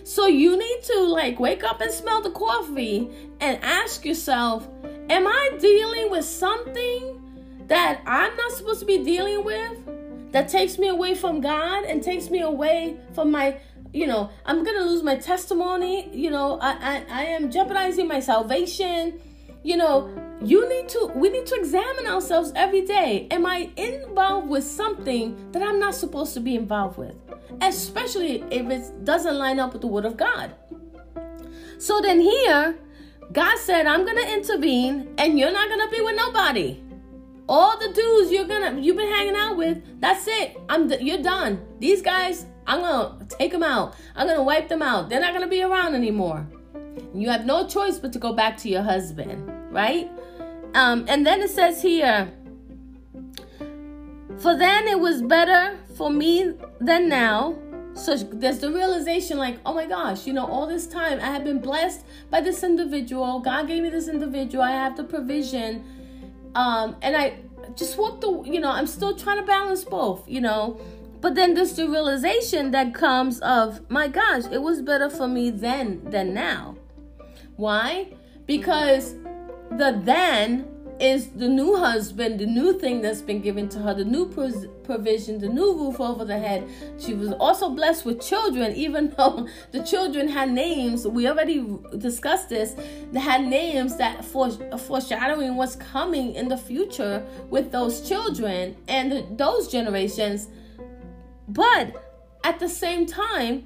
[0.03, 3.09] So you need to like wake up and smell the coffee
[3.41, 4.67] and ask yourself,
[5.09, 7.21] am I dealing with something
[7.67, 9.77] that I'm not supposed to be dealing with?
[10.35, 13.57] That takes me away from God and takes me away from my
[13.93, 18.19] you know i'm gonna lose my testimony you know i i, I am jeopardizing my
[18.19, 19.21] salvation
[19.63, 20.09] you know
[20.41, 25.49] you need to we need to examine ourselves every day am i involved with something
[25.53, 27.15] that i'm not supposed to be involved with
[27.61, 30.53] especially if it doesn't line up with the word of God.
[31.77, 32.77] So then here,
[33.31, 36.81] God said, I'm gonna intervene and you're not gonna be with nobody.
[37.47, 40.57] All the dudes you're gonna you've been hanging out with, that's it.
[40.67, 41.61] I'm you're done.
[41.79, 43.95] These guys, I'm gonna take them out.
[44.15, 45.09] I'm gonna wipe them out.
[45.09, 46.47] They're not gonna be around anymore.
[47.13, 50.09] You have no choice but to go back to your husband, right?
[50.73, 52.31] Um, and then it says here,
[54.39, 57.57] for then it was better for me than now.
[57.93, 61.45] So there's the realization, like, oh my gosh, you know, all this time I have
[61.45, 63.39] been blessed by this individual.
[63.39, 64.63] God gave me this individual.
[64.63, 65.85] I have the provision.
[66.55, 67.37] Um, and I
[67.75, 70.79] just walked the, you know, I'm still trying to balance both, you know.
[71.21, 75.49] But then there's the realization that comes of, my gosh, it was better for me
[75.49, 76.77] then than now.
[77.55, 78.13] Why?
[78.45, 79.15] Because
[79.71, 80.67] the then
[80.99, 84.27] is the new husband, the new thing that's been given to her, the new
[84.83, 86.67] provision, the new roof over the head.
[86.97, 91.07] She was also blessed with children, even though the children had names.
[91.07, 91.65] We already
[91.97, 92.75] discussed this.
[93.11, 99.37] They had names that for foreshadowing what's coming in the future with those children and
[99.37, 100.47] those generations.
[101.47, 102.01] But
[102.43, 103.65] at the same time,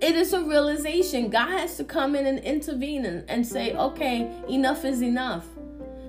[0.00, 1.30] it is a realization.
[1.30, 5.44] God has to come in and intervene and, and say, okay, enough is enough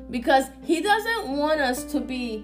[0.09, 2.43] because he doesn't want us to be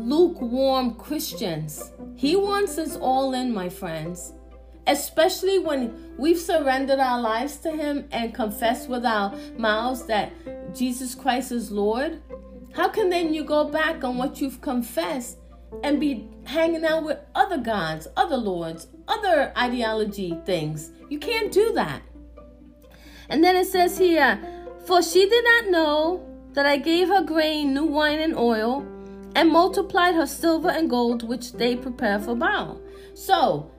[0.00, 1.92] lukewarm Christians.
[2.16, 4.32] He wants us all in, my friends.
[4.86, 10.32] Especially when we've surrendered our lives to Him and confessed with our mouths that
[10.74, 12.20] Jesus Christ is Lord.
[12.72, 15.38] How can then you go back on what you've confessed
[15.82, 20.90] and be hanging out with other gods, other lords, other ideology things?
[21.08, 22.02] You can't do that.
[23.28, 24.40] And then it says here,
[24.86, 28.86] For she did not know that I gave her grain, new wine, and oil,
[29.34, 32.80] and multiplied her silver and gold, which they prepare for Baal.
[33.14, 33.70] So,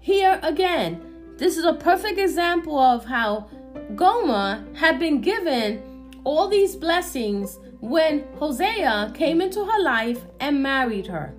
[0.00, 1.02] here again,
[1.36, 3.48] this is a perfect example of how
[3.96, 5.82] Gomer had been given
[6.24, 11.34] all these blessings when Hosea came into her life and married her.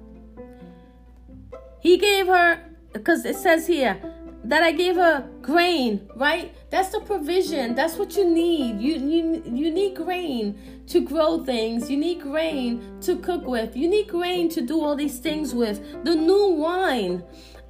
[1.80, 2.60] He gave her,
[2.94, 4.02] because it says here,
[4.44, 6.54] that I gave her grain, right?
[6.72, 7.76] That's the provision.
[7.76, 8.82] That's what you need.
[8.82, 11.90] You, you, you need grain to grow things.
[11.90, 13.78] You need grain to cook with.
[13.78, 16.04] You need grain to do all these things with.
[16.04, 17.24] The new wine,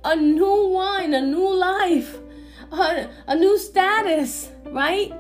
[0.04, 2.18] a new wine, a new life,
[2.72, 5.14] a, a new status, right?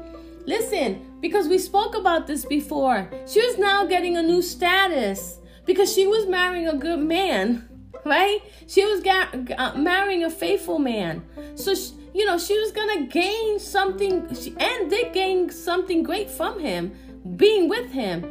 [0.45, 3.07] Listen, because we spoke about this before.
[3.27, 7.69] She was now getting a new status because she was marrying a good man,
[8.03, 8.39] right?
[8.65, 11.21] She was ga- uh, marrying a faithful man.
[11.53, 16.01] So, she, you know, she was going to gain something she, and did gain something
[16.01, 16.93] great from him
[17.35, 18.23] being with him.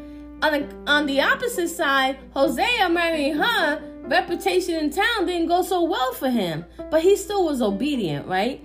[0.42, 5.84] On the, on the opposite side, Hosea marrying her, reputation in town didn't go so
[5.84, 8.64] well for him, but he still was obedient, right?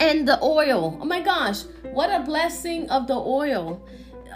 [0.00, 3.86] And the oil, oh my gosh, what a blessing of the oil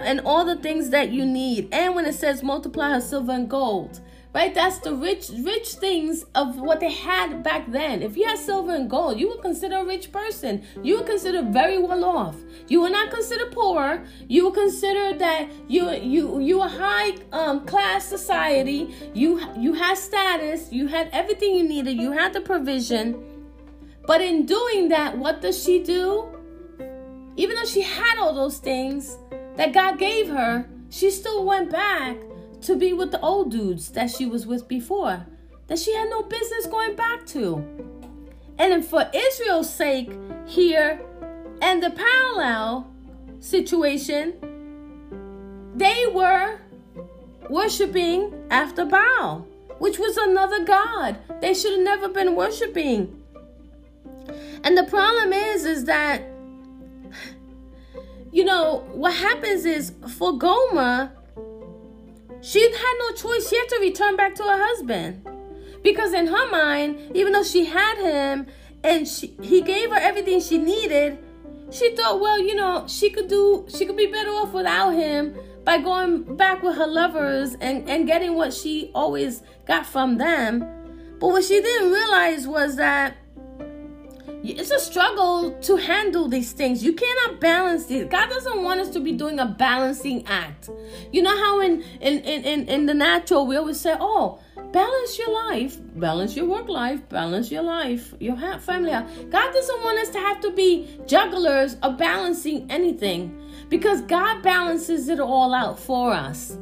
[0.01, 1.69] and all the things that you need.
[1.73, 4.01] And when it says multiply her silver and gold,
[4.39, 4.55] right?
[4.55, 8.03] That's the rich, rich things of what they had back then.
[8.03, 10.63] If you had silver and gold, you would consider a rich person.
[10.81, 12.37] You would consider very well off.
[12.69, 14.05] You would not consider poor.
[14.29, 18.95] You would consider that you you you a high um, class society.
[19.13, 20.73] You you had status.
[20.73, 21.99] You had everything you needed.
[21.99, 23.07] You had the provision.
[24.07, 26.29] But in doing that, what does she do?
[27.37, 29.19] Even though she had all those things
[29.57, 32.17] that God gave her, she still went back
[32.63, 35.27] to be with the old dudes that she was with before,
[35.67, 37.57] that she had no business going back to.
[38.59, 40.11] And then for Israel's sake,
[40.47, 41.01] here
[41.63, 42.91] and the parallel
[43.41, 44.35] situation,
[45.75, 46.59] they were
[47.49, 49.47] worshiping after Baal,
[49.79, 53.23] which was another god they should have never been worshiping.
[54.65, 56.23] And the problem is, is that,
[58.33, 61.13] you know, what happens is for Gomer,
[62.41, 63.49] she had no choice.
[63.49, 65.27] She had to return back to her husband.
[65.83, 68.47] Because in her mind, even though she had him
[68.85, 71.19] and she, he gave her everything she needed,
[71.71, 75.37] she thought, well, you know, she could do, she could be better off without him
[75.65, 80.61] by going back with her lovers and, and getting what she always got from them.
[81.21, 83.17] But what she didn't realize was that
[84.43, 86.85] it's a struggle to handle these things.
[86.85, 88.05] You cannot balance these.
[88.05, 90.71] God doesn't want us to be doing a balancing act.
[91.13, 94.39] You know how in in in in the natural we always say, "Oh,
[94.73, 99.83] balance your life, balance your work life, balance your life, your family life." God doesn't
[99.83, 103.37] want us to have to be jugglers of balancing anything
[103.69, 106.57] because God balances it all out for us.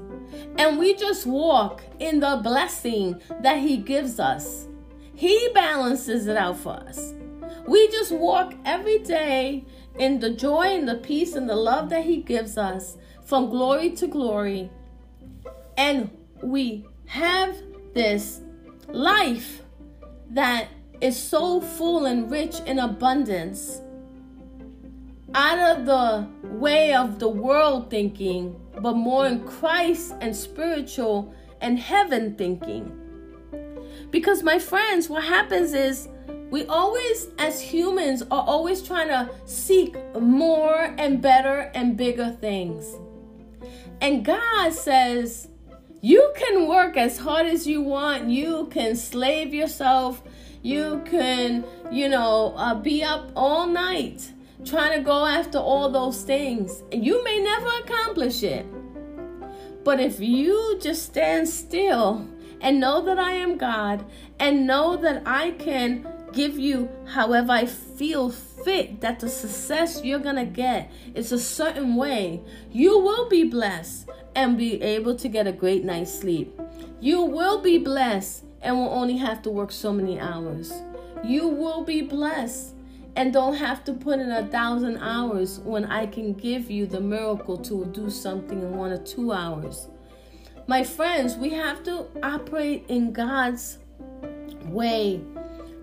[0.59, 4.67] And we just walk in the blessing that he gives us.
[5.15, 7.15] He balances it out for us.
[7.67, 9.65] We just walk every day
[9.99, 13.91] in the joy and the peace and the love that He gives us from glory
[13.91, 14.71] to glory.
[15.77, 16.11] And
[16.43, 17.57] we have
[17.95, 18.41] this
[18.89, 19.63] life
[20.31, 20.69] that
[21.01, 23.81] is so full and rich in abundance
[25.35, 31.79] out of the way of the world thinking, but more in Christ and spiritual and
[31.79, 32.93] heaven thinking.
[34.11, 36.09] Because, my friends, what happens is
[36.51, 42.95] we always, as humans, are always trying to seek more and better and bigger things.
[44.01, 45.49] And God says,
[46.03, 48.29] you can work as hard as you want.
[48.29, 50.23] You can slave yourself.
[50.63, 54.33] You can, you know, uh, be up all night
[54.65, 56.83] trying to go after all those things.
[56.93, 58.67] And you may never accomplish it.
[59.85, 62.29] But if you just stand still
[62.61, 64.05] and know that I am God
[64.39, 66.07] and know that I can
[66.37, 71.39] give you however I feel fit that the success you're going to get is a
[71.39, 76.61] certain way, you will be blessed and be able to get a great night's sleep.
[77.01, 80.73] You will be blessed and will only have to work so many hours.
[81.25, 82.75] You will be blessed
[83.17, 87.01] and don't have to put in a thousand hours when I can give you the
[87.01, 89.89] miracle to do something in one or two hours.
[90.67, 93.79] My friends, we have to operate in God's
[94.67, 95.23] way.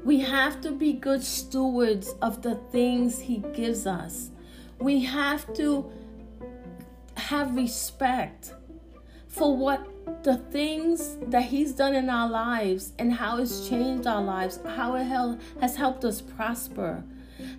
[0.04, 4.32] We have to be good stewards of the things He gives us.
[4.80, 5.92] We have to
[7.16, 8.54] have respect
[9.28, 9.88] for what
[10.24, 14.96] the things that he's done in our lives and how it's changed our lives, how
[14.96, 15.06] it
[15.60, 17.04] has helped us prosper,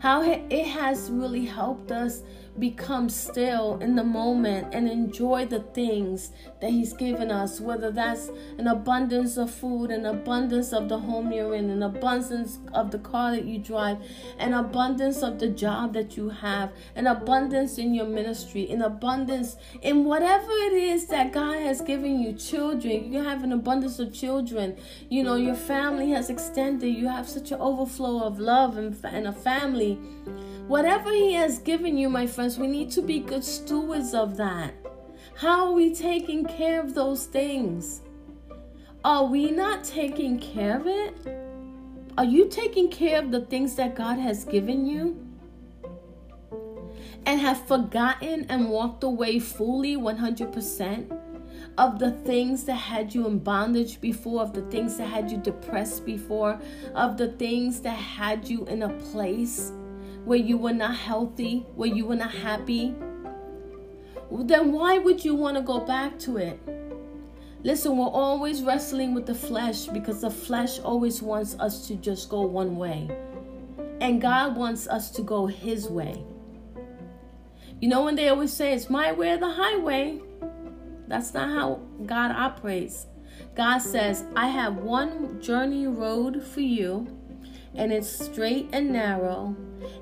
[0.01, 2.23] how it has really helped us
[2.59, 8.31] become still in the moment and enjoy the things that He's given us, whether that's
[8.59, 12.99] an abundance of food, an abundance of the home you're in, an abundance of the
[12.99, 13.99] car that you drive,
[14.39, 19.57] an abundance of the job that you have, an abundance in your ministry, an abundance
[19.83, 22.33] in whatever it is that God has given you.
[22.35, 24.77] Children, you have an abundance of children.
[25.09, 26.89] You know, your family has extended.
[26.89, 29.64] You have such an overflow of love and, and a family
[30.67, 34.75] Whatever He has given you, my friends, we need to be good stewards of that.
[35.37, 38.03] How are we taking care of those things?
[39.05, 41.15] Are we not taking care of it?
[42.17, 45.21] Are you taking care of the things that God has given you?
[47.27, 51.24] And have forgotten and walked away fully 100%
[51.77, 55.39] of the things that had you in bondage before, of the things that had you
[55.39, 56.61] depressed before,
[56.95, 59.73] of the things that had you in a place
[60.25, 62.95] where you were not healthy, where you were not happy,
[64.31, 66.59] then why would you want to go back to it?
[67.63, 72.29] Listen, we're always wrestling with the flesh because the flesh always wants us to just
[72.29, 73.09] go one way.
[74.01, 76.23] And God wants us to go His way.
[77.81, 80.21] You know, when they always say it's my way or the highway,
[81.09, 83.07] that's not how God operates.
[83.55, 87.07] God says, I have one journey road for you,
[87.75, 89.57] and it's straight and narrow,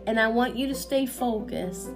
[0.07, 1.91] and I want you to stay focused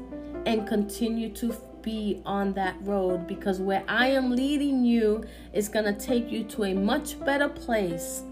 [0.47, 5.85] and continue to be on that road because where I am leading you is going
[5.85, 8.23] to take you to a much better place.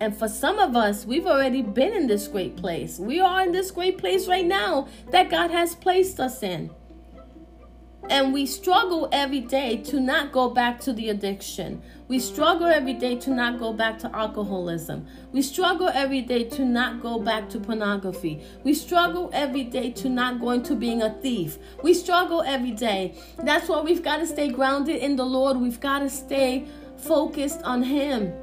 [0.00, 2.98] And for some of us, we've already been in this great place.
[2.98, 6.70] We are in this great place right now that God has placed us in.
[8.10, 11.82] And we struggle every day to not go back to the addiction.
[12.06, 15.06] We struggle every day to not go back to alcoholism.
[15.32, 18.44] We struggle every day to not go back to pornography.
[18.62, 21.56] We struggle every day to not go into being a thief.
[21.82, 23.14] We struggle every day.
[23.42, 25.56] That's why we've got to stay grounded in the Lord.
[25.56, 26.66] We've got to stay
[26.98, 28.34] focused on Him.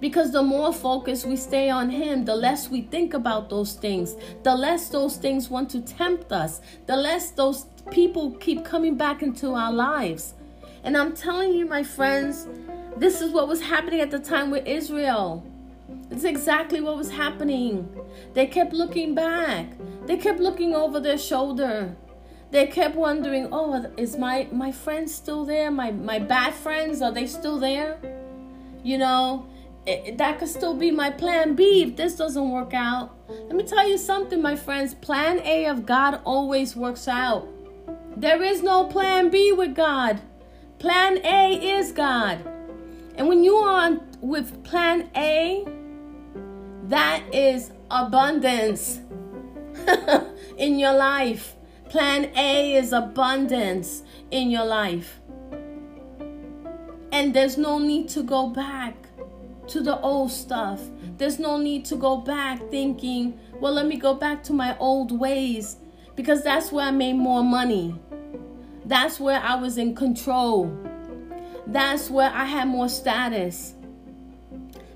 [0.00, 4.14] Because the more focused we stay on Him, the less we think about those things,
[4.42, 9.22] the less those things want to tempt us, the less those people keep coming back
[9.22, 10.34] into our lives.
[10.84, 12.46] And I'm telling you, my friends,
[12.96, 15.44] this is what was happening at the time with Israel.
[16.10, 17.88] It's exactly what was happening.
[18.34, 19.66] They kept looking back.
[20.06, 21.96] They kept looking over their shoulder.
[22.50, 25.70] They kept wondering, "Oh, is my my friends still there?
[25.70, 27.98] My my bad friends are they still there?"
[28.84, 29.46] You know,
[29.86, 33.14] it, that could still be my plan B if this doesn't work out.
[33.28, 34.94] Let me tell you something, my friends.
[34.94, 37.48] Plan A of God always works out.
[38.16, 40.20] There is no plan B with God.
[40.78, 42.44] Plan A is God.
[43.16, 45.66] And when you are with plan A,
[46.84, 49.00] that is abundance
[50.56, 51.54] in your life.
[51.88, 55.20] Plan A is abundance in your life.
[57.12, 59.05] And there's no need to go back
[59.68, 60.80] to the old stuff.
[61.16, 65.18] There's no need to go back thinking, well, let me go back to my old
[65.18, 65.76] ways
[66.14, 67.98] because that's where I made more money.
[68.84, 70.74] That's where I was in control.
[71.66, 73.74] That's where I had more status.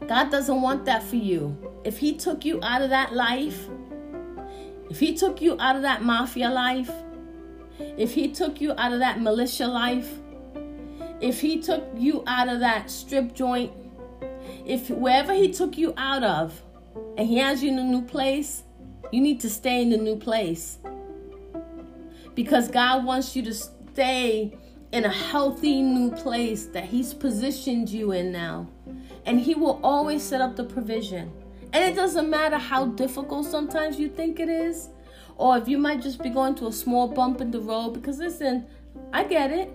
[0.07, 1.57] God doesn't want that for you.
[1.85, 3.69] If He took you out of that life,
[4.89, 6.91] if He took you out of that mafia life,
[7.79, 10.13] if He took you out of that militia life,
[11.21, 13.73] if He took you out of that strip joint,
[14.71, 16.63] if wherever He took you out of,
[17.17, 18.63] and He has you in a new place,
[19.11, 20.79] you need to stay in the new place.
[22.37, 24.57] Because God wants you to stay
[24.93, 28.69] in a healthy new place that He's positioned you in now.
[29.27, 31.33] And He will always set up the provision.
[31.73, 34.91] And it doesn't matter how difficult sometimes you think it is,
[35.37, 37.95] or if you might just be going to a small bump in the road.
[37.95, 38.67] Because listen,
[39.13, 39.69] I get it.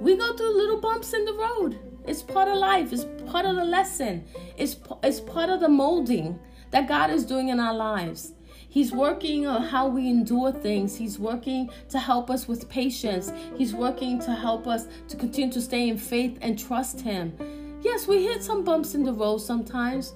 [0.00, 1.78] We go through little bumps in the road.
[2.06, 2.92] It's part of life.
[2.92, 4.24] It's part of the lesson.
[4.56, 6.38] It's, it's part of the molding
[6.70, 8.32] that God is doing in our lives.
[8.68, 10.96] He's working on how we endure things.
[10.96, 13.32] He's working to help us with patience.
[13.56, 17.78] He's working to help us to continue to stay in faith and trust Him.
[17.80, 20.14] Yes, we hit some bumps in the road sometimes,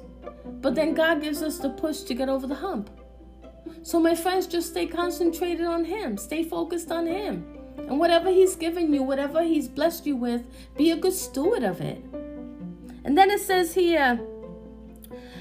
[0.61, 2.91] but then God gives us the push to get over the hump.
[3.83, 7.60] So, my friends, just stay concentrated on Him, stay focused on Him.
[7.89, 10.43] And whatever He's given you, whatever He's blessed you with,
[10.77, 12.05] be a good steward of it.
[13.05, 14.21] And then it says here,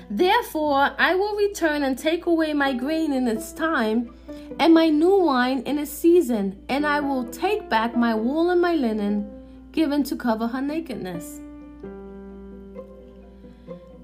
[0.10, 4.16] Therefore, I will return and take away my grain in its time,
[4.60, 8.60] and my new wine in its season, and I will take back my wool and
[8.60, 9.30] my linen,
[9.72, 11.42] given to cover her nakedness.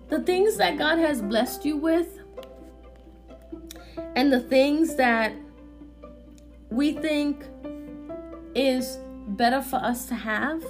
[0.09, 2.19] The things that God has blessed you with,
[4.15, 5.33] and the things that
[6.69, 7.45] we think
[8.55, 8.97] is
[9.27, 10.63] better for us to have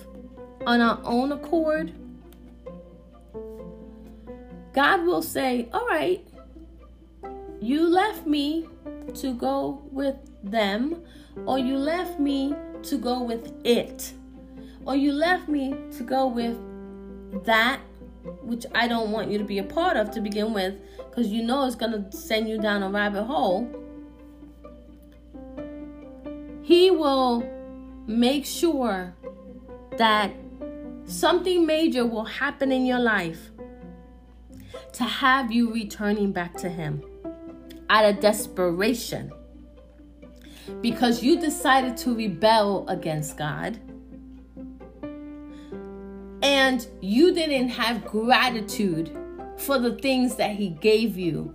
[0.65, 1.93] on our own accord
[4.75, 6.27] God will say, All right,
[7.61, 8.67] you left me
[9.13, 11.01] to go with them,
[11.45, 14.11] or you left me to go with it,
[14.85, 16.57] or you left me to go with
[17.45, 17.79] that
[18.41, 21.41] which I don't want you to be a part of to begin with, because you
[21.41, 23.69] know it's going to send you down a rabbit hole.
[26.63, 27.49] He will
[28.07, 29.15] make sure
[29.97, 30.31] that
[31.05, 33.51] something major will happen in your life
[34.93, 37.03] to have you returning back to Him
[37.89, 39.31] out of desperation.
[40.81, 43.79] Because you decided to rebel against God.
[46.41, 49.15] And you didn't have gratitude
[49.57, 51.53] for the things that He gave you,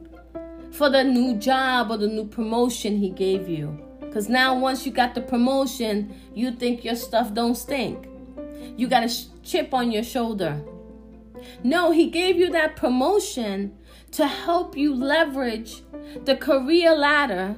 [0.70, 3.89] for the new job or the new promotion He gave you.
[4.10, 8.08] Because now, once you got the promotion, you think your stuff don't stink.
[8.76, 10.60] You got a chip on your shoulder
[11.62, 13.76] no, he gave you that promotion
[14.12, 15.82] to help you leverage
[16.24, 17.56] the career ladder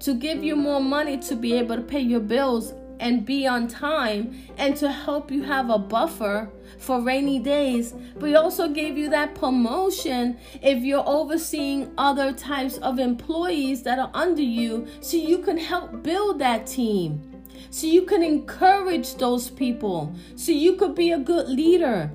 [0.00, 3.68] to give you more money to be able to pay your bills and be on
[3.68, 6.50] time and to help you have a buffer
[6.82, 7.94] for rainy days.
[8.18, 13.98] But he also gave you that promotion if you're overseeing other types of employees that
[13.98, 17.22] are under you so you can help build that team.
[17.70, 20.14] So you can encourage those people.
[20.36, 22.10] So you could be a good leader.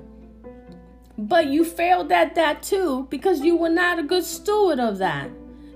[1.16, 5.30] But you failed at that too because you were not a good steward of that.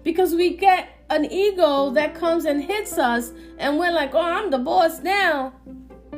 [0.04, 4.50] Because we get an ego that comes and hits us, and we're like, oh, I'm
[4.50, 5.52] the boss now.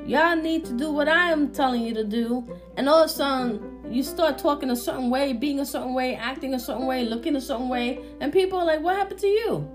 [0.07, 2.47] Y'all need to do what I am telling you to do.
[2.77, 6.15] And all of a sudden, you start talking a certain way, being a certain way,
[6.15, 9.27] acting a certain way, looking a certain way, and people are like, what happened to
[9.27, 9.69] you?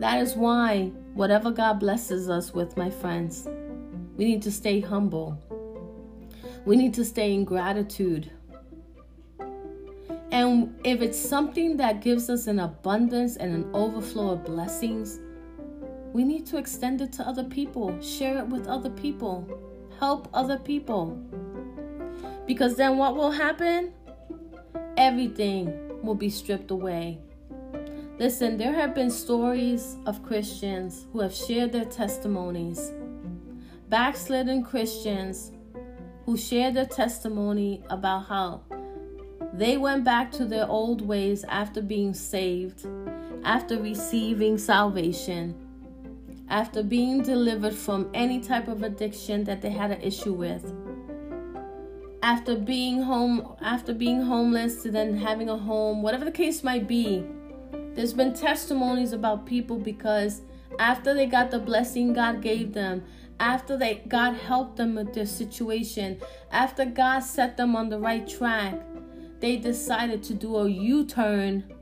[0.00, 3.48] That is why, whatever God blesses us with, my friends,
[4.16, 5.40] we need to stay humble.
[6.64, 8.30] We need to stay in gratitude.
[10.32, 15.20] And if it's something that gives us an abundance and an overflow of blessings,
[16.12, 19.46] we need to extend it to other people, share it with other people,
[19.98, 21.18] help other people.
[22.46, 23.92] Because then what will happen?
[24.96, 27.18] Everything will be stripped away.
[28.18, 32.92] Listen, there have been stories of Christians who have shared their testimonies.
[33.90, 35.52] Backslidden Christians
[36.24, 38.62] who shared their testimony about how
[39.52, 42.86] they went back to their old ways after being saved,
[43.44, 45.54] after receiving salvation,
[46.48, 50.72] after being delivered from any type of addiction that they had an issue with.
[52.22, 56.88] After being home, after being homeless to then having a home, whatever the case might
[56.88, 57.24] be,
[57.94, 60.42] there's been testimonies about people because
[60.78, 63.04] after they got the blessing God gave them,
[63.38, 66.20] after they God helped them with their situation,
[66.50, 68.74] after God set them on the right track,
[69.40, 71.72] they decided to do a U-turn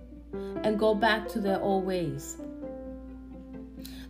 [0.63, 2.37] and go back to their old ways.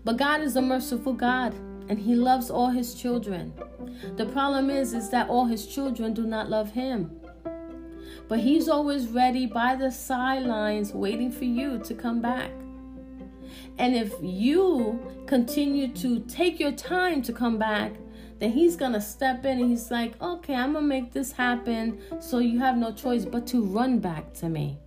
[0.05, 1.55] But God is a merciful God
[1.89, 3.53] and he loves all his children.
[4.17, 7.11] The problem is is that all his children do not love him.
[8.29, 12.51] But he's always ready by the sidelines waiting for you to come back.
[13.79, 17.93] And if you continue to take your time to come back,
[18.39, 21.99] then he's gonna step in and he's like, okay, I'm gonna make this happen.
[22.21, 24.79] So you have no choice but to run back to me.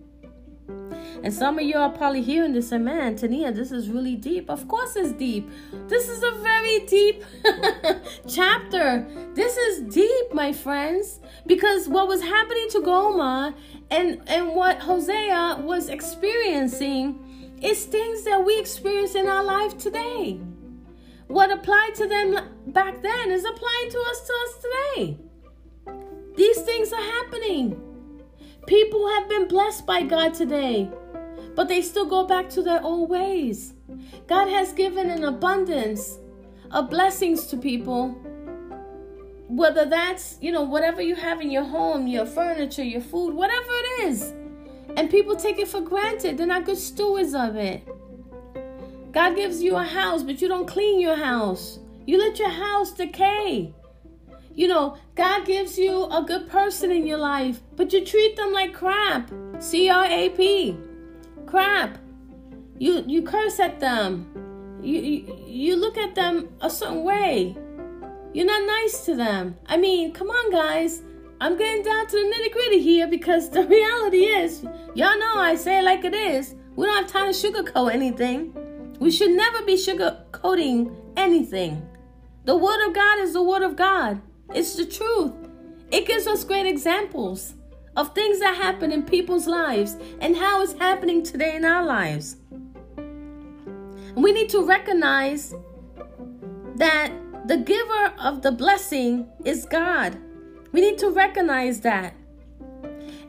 [1.22, 4.48] And some of you are probably hearing this and man, Tania, this is really deep.
[4.48, 5.50] Of course it's deep.
[5.88, 7.24] This is a very deep
[8.28, 9.06] chapter.
[9.34, 11.20] This is deep, my friends.
[11.46, 13.54] Because what was happening to Gomer
[13.90, 20.38] and, and what Hosea was experiencing is things that we experience in our life today.
[21.26, 22.38] What applied to them
[22.68, 25.18] back then is applying to us to us today.
[26.36, 27.82] These things are happening.
[28.66, 30.90] People have been blessed by God today,
[31.58, 33.74] but they still go back to their old ways.
[34.28, 36.20] God has given an abundance
[36.70, 38.10] of blessings to people.
[39.48, 43.72] Whether that's, you know, whatever you have in your home, your furniture, your food, whatever
[43.72, 44.34] it is.
[44.96, 46.38] And people take it for granted.
[46.38, 47.82] They're not good stewards of it.
[49.10, 51.80] God gives you a house, but you don't clean your house.
[52.06, 53.74] You let your house decay.
[54.54, 58.52] You know, God gives you a good person in your life, but you treat them
[58.52, 59.32] like crap.
[59.58, 60.78] C R A P.
[61.48, 61.96] Crap.
[62.78, 64.28] You you curse at them.
[64.82, 67.56] You, you you look at them a certain way.
[68.34, 69.56] You're not nice to them.
[69.64, 71.02] I mean, come on, guys.
[71.40, 74.62] I'm getting down to the nitty gritty here because the reality is,
[74.94, 76.54] y'all know I say it like it is.
[76.76, 78.52] We don't have time to sugarcoat anything.
[79.00, 81.88] We should never be sugarcoating anything.
[82.44, 84.20] The Word of God is the Word of God,
[84.54, 85.32] it's the truth.
[85.90, 87.54] It gives us great examples
[87.98, 92.36] of things that happen in people's lives and how it's happening today in our lives.
[94.14, 95.52] We need to recognize
[96.76, 97.12] that
[97.46, 100.16] the giver of the blessing is God.
[100.70, 102.14] We need to recognize that.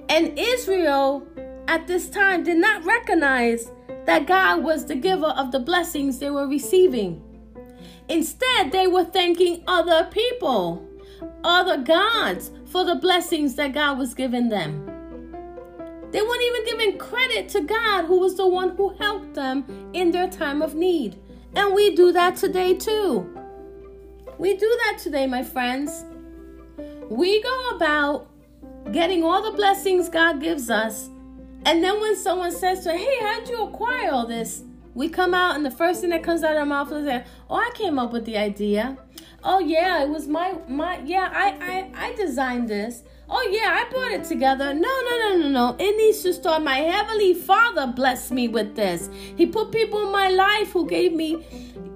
[0.07, 1.25] And Israel
[1.67, 3.71] at this time did not recognize
[4.05, 7.23] that God was the giver of the blessings they were receiving.
[8.07, 10.87] Instead, they were thanking other people,
[11.43, 14.85] other gods, for the blessings that God was giving them.
[16.11, 20.11] They weren't even giving credit to God, who was the one who helped them in
[20.11, 21.17] their time of need.
[21.55, 23.27] And we do that today too.
[24.37, 26.05] We do that today, my friends.
[27.09, 28.27] We go about
[28.91, 31.09] getting all the blessings God gives us,
[31.65, 34.63] and then when someone says to, "Hey, how'd you acquire all this?"
[34.95, 37.07] We come out, and the first thing that comes out of our mouth is,
[37.49, 38.97] "Oh, I came up with the idea.
[39.43, 43.03] Oh yeah, it was my my yeah, I I I designed this.
[43.31, 44.73] Oh yeah, I put it together.
[44.73, 45.75] No, no, no, no, no.
[45.79, 46.63] It needs to start.
[46.63, 49.09] My heavenly Father blessed me with this.
[49.35, 51.45] He put people in my life who gave me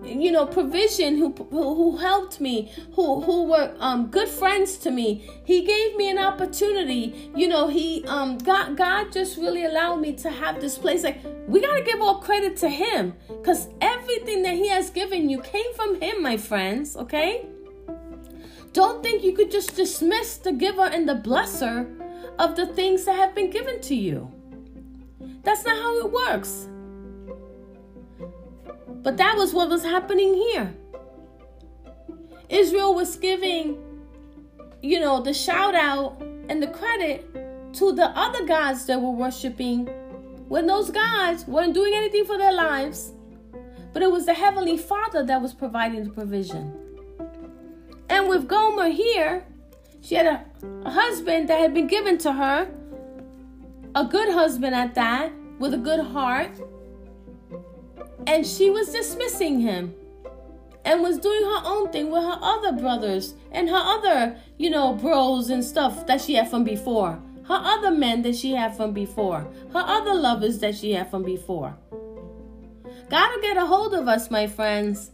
[0.06, 5.30] you know provision who who, helped me who who were um, good friends to me
[5.46, 10.12] he gave me an opportunity you know he um god god just really allowed me
[10.14, 14.44] to have this place like we got to give all credit to him because everything
[14.44, 17.46] that he has given you came from him my friends okay
[18.74, 21.88] don't think you could just dismiss the giver and the blesser
[22.40, 24.32] of the things that have been given to you
[25.44, 26.68] that's not how it works
[29.04, 30.74] but that was what was happening here.
[32.48, 33.78] Israel was giving,
[34.82, 39.88] you know, the shout out and the credit to the other gods that were worshiping
[40.48, 43.12] when those gods weren't doing anything for their lives.
[43.92, 46.83] But it was the Heavenly Father that was providing the provision.
[48.10, 49.46] And with Gomer here,
[50.02, 50.46] she had a,
[50.86, 52.70] a husband that had been given to her,
[53.96, 56.52] a good husband at that, with a good heart
[58.28, 59.94] and she was dismissing him
[60.86, 64.94] and was doing her own thing with her other brothers and her other, you know,
[64.94, 67.22] bros and stuff that she had from before.
[67.46, 69.48] Her other men that she had from before.
[69.74, 71.76] Her other lovers that she had from before.
[73.10, 75.12] God will get a hold of us, my friends.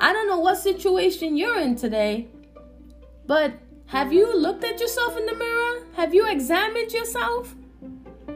[0.00, 2.28] I don't know what situation you're in today,
[3.26, 3.52] but
[3.86, 5.86] have you looked at yourself in the mirror?
[5.94, 7.54] Have you examined yourself?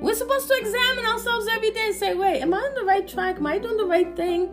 [0.01, 3.09] We're supposed to examine ourselves every day and say, wait, am I on the right
[3.09, 3.37] track?
[3.37, 4.51] Am I doing the right thing?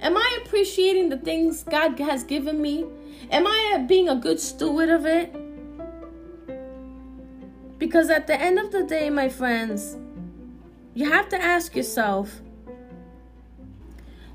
[0.00, 2.84] Am I appreciating the things God has given me?
[3.30, 5.34] Am I being a good steward of it?
[7.78, 9.96] Because at the end of the day, my friends,
[10.94, 12.40] you have to ask yourself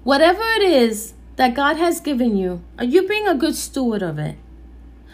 [0.04, 4.20] whatever it is that God has given you, are you being a good steward of
[4.20, 4.36] it?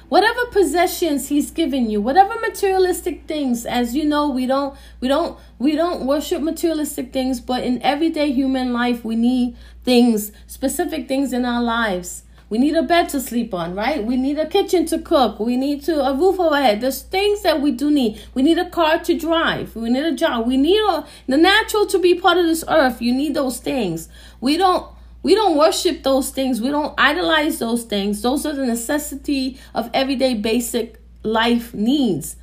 [0.09, 5.37] Whatever possessions he's given you, whatever materialistic things, as you know, we don't we don't
[5.59, 11.31] we don't worship materialistic things, but in everyday human life we need things, specific things
[11.31, 12.23] in our lives.
[12.49, 14.03] We need a bed to sleep on, right?
[14.03, 15.39] We need a kitchen to cook.
[15.39, 16.81] We need to a roof overhead.
[16.81, 18.19] There's things that we do need.
[18.33, 19.75] We need a car to drive.
[19.75, 20.47] We need a job.
[20.47, 22.99] We need a, the natural to be part of this earth.
[22.99, 24.09] You need those things.
[24.41, 24.94] We don't
[25.25, 26.61] we don't worship those things.
[26.61, 28.21] We don't idolize those things.
[28.21, 32.35] Those are the necessity of everyday basic life needs.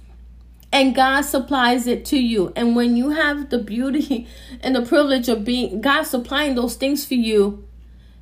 [0.73, 2.53] And God supplies it to you.
[2.57, 4.27] And when you have the beauty
[4.61, 7.69] and the privilege of being God supplying those things for you,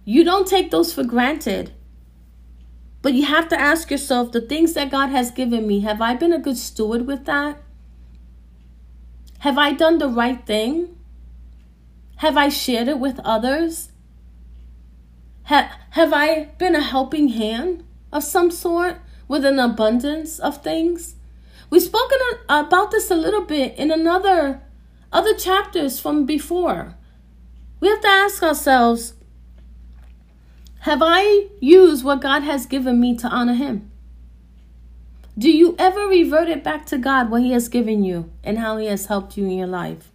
[0.05, 1.73] you don't take those for granted.
[3.01, 6.13] But you have to ask yourself the things that God has given me, have I
[6.13, 7.63] been a good steward with that?
[9.39, 10.99] Have I done the right thing?
[12.17, 13.90] Have I shared it with others?
[15.51, 17.83] Ha- have I been a helping hand
[18.13, 21.17] of some sort with an abundance of things?
[21.69, 24.63] We've spoken about this a little bit in another
[25.13, 26.95] other chapters from before.
[27.81, 29.15] We have to ask ourselves
[30.83, 33.91] have I used what God has given me to honor Him?
[35.37, 38.77] Do you ever revert it back to God what He has given you and how
[38.77, 40.13] He has helped you in your life?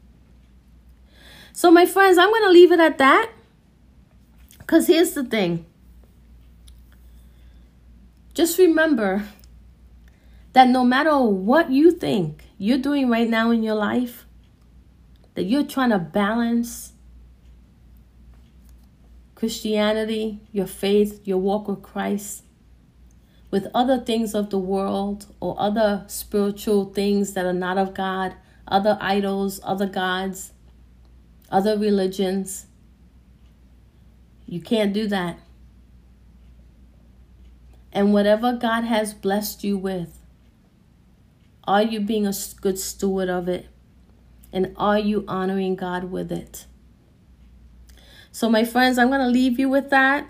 [1.52, 3.35] So, my friends, I'm going to leave it at that
[4.66, 5.64] because here's the thing.
[8.34, 9.28] Just remember
[10.54, 14.26] that no matter what you think you're doing right now in your life,
[15.36, 16.94] that you're trying to balance
[19.36, 22.44] Christianity, your faith, your walk with Christ,
[23.52, 28.34] with other things of the world or other spiritual things that are not of God,
[28.68, 30.54] other idols, other gods,
[31.52, 32.66] other religions.
[34.46, 35.40] You can't do that.
[37.92, 40.20] And whatever God has blessed you with,
[41.64, 43.68] are you being a good steward of it?
[44.52, 46.66] And are you honoring God with it?
[48.32, 50.28] So, my friends, I'm going to leave you with that.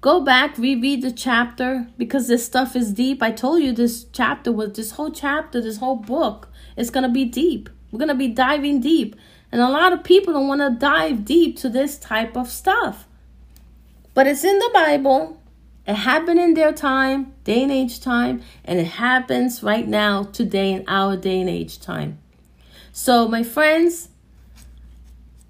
[0.00, 3.22] Go back, reread the chapter because this stuff is deep.
[3.22, 7.10] I told you this chapter was this whole chapter, this whole book is going to
[7.10, 7.68] be deep.
[7.90, 9.14] We're going to be diving deep.
[9.52, 13.06] And a lot of people don't want to dive deep to this type of stuff.
[14.14, 15.40] But it's in the Bible.
[15.86, 20.72] It happened in their time, day and age time, and it happens right now, today,
[20.72, 22.18] in our day and age time.
[22.92, 24.08] So, my friends,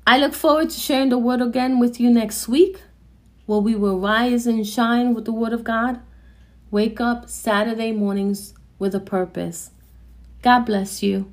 [0.07, 2.81] I look forward to sharing the word again with you next week,
[3.47, 6.01] where we will rise and shine with the word of God.
[6.71, 9.73] Wake up Saturday mornings with a purpose.
[10.43, 11.33] God bless you.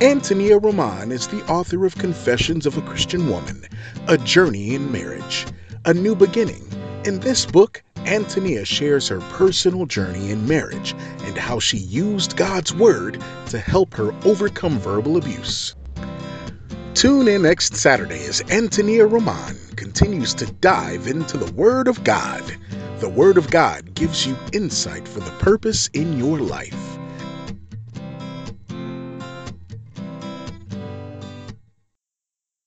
[0.00, 3.64] Antonia Roman is the author of Confessions of a Christian Woman,
[4.08, 5.46] A Journey in Marriage,
[5.84, 6.66] A New Beginning.
[7.04, 12.74] In this book, Antonia shares her personal journey in marriage and how she used God's
[12.74, 15.76] Word to help her overcome verbal abuse.
[16.94, 22.42] Tune in next Saturday as Antonia Roman continues to dive into the Word of God.
[22.98, 26.93] The Word of God gives you insight for the purpose in your life.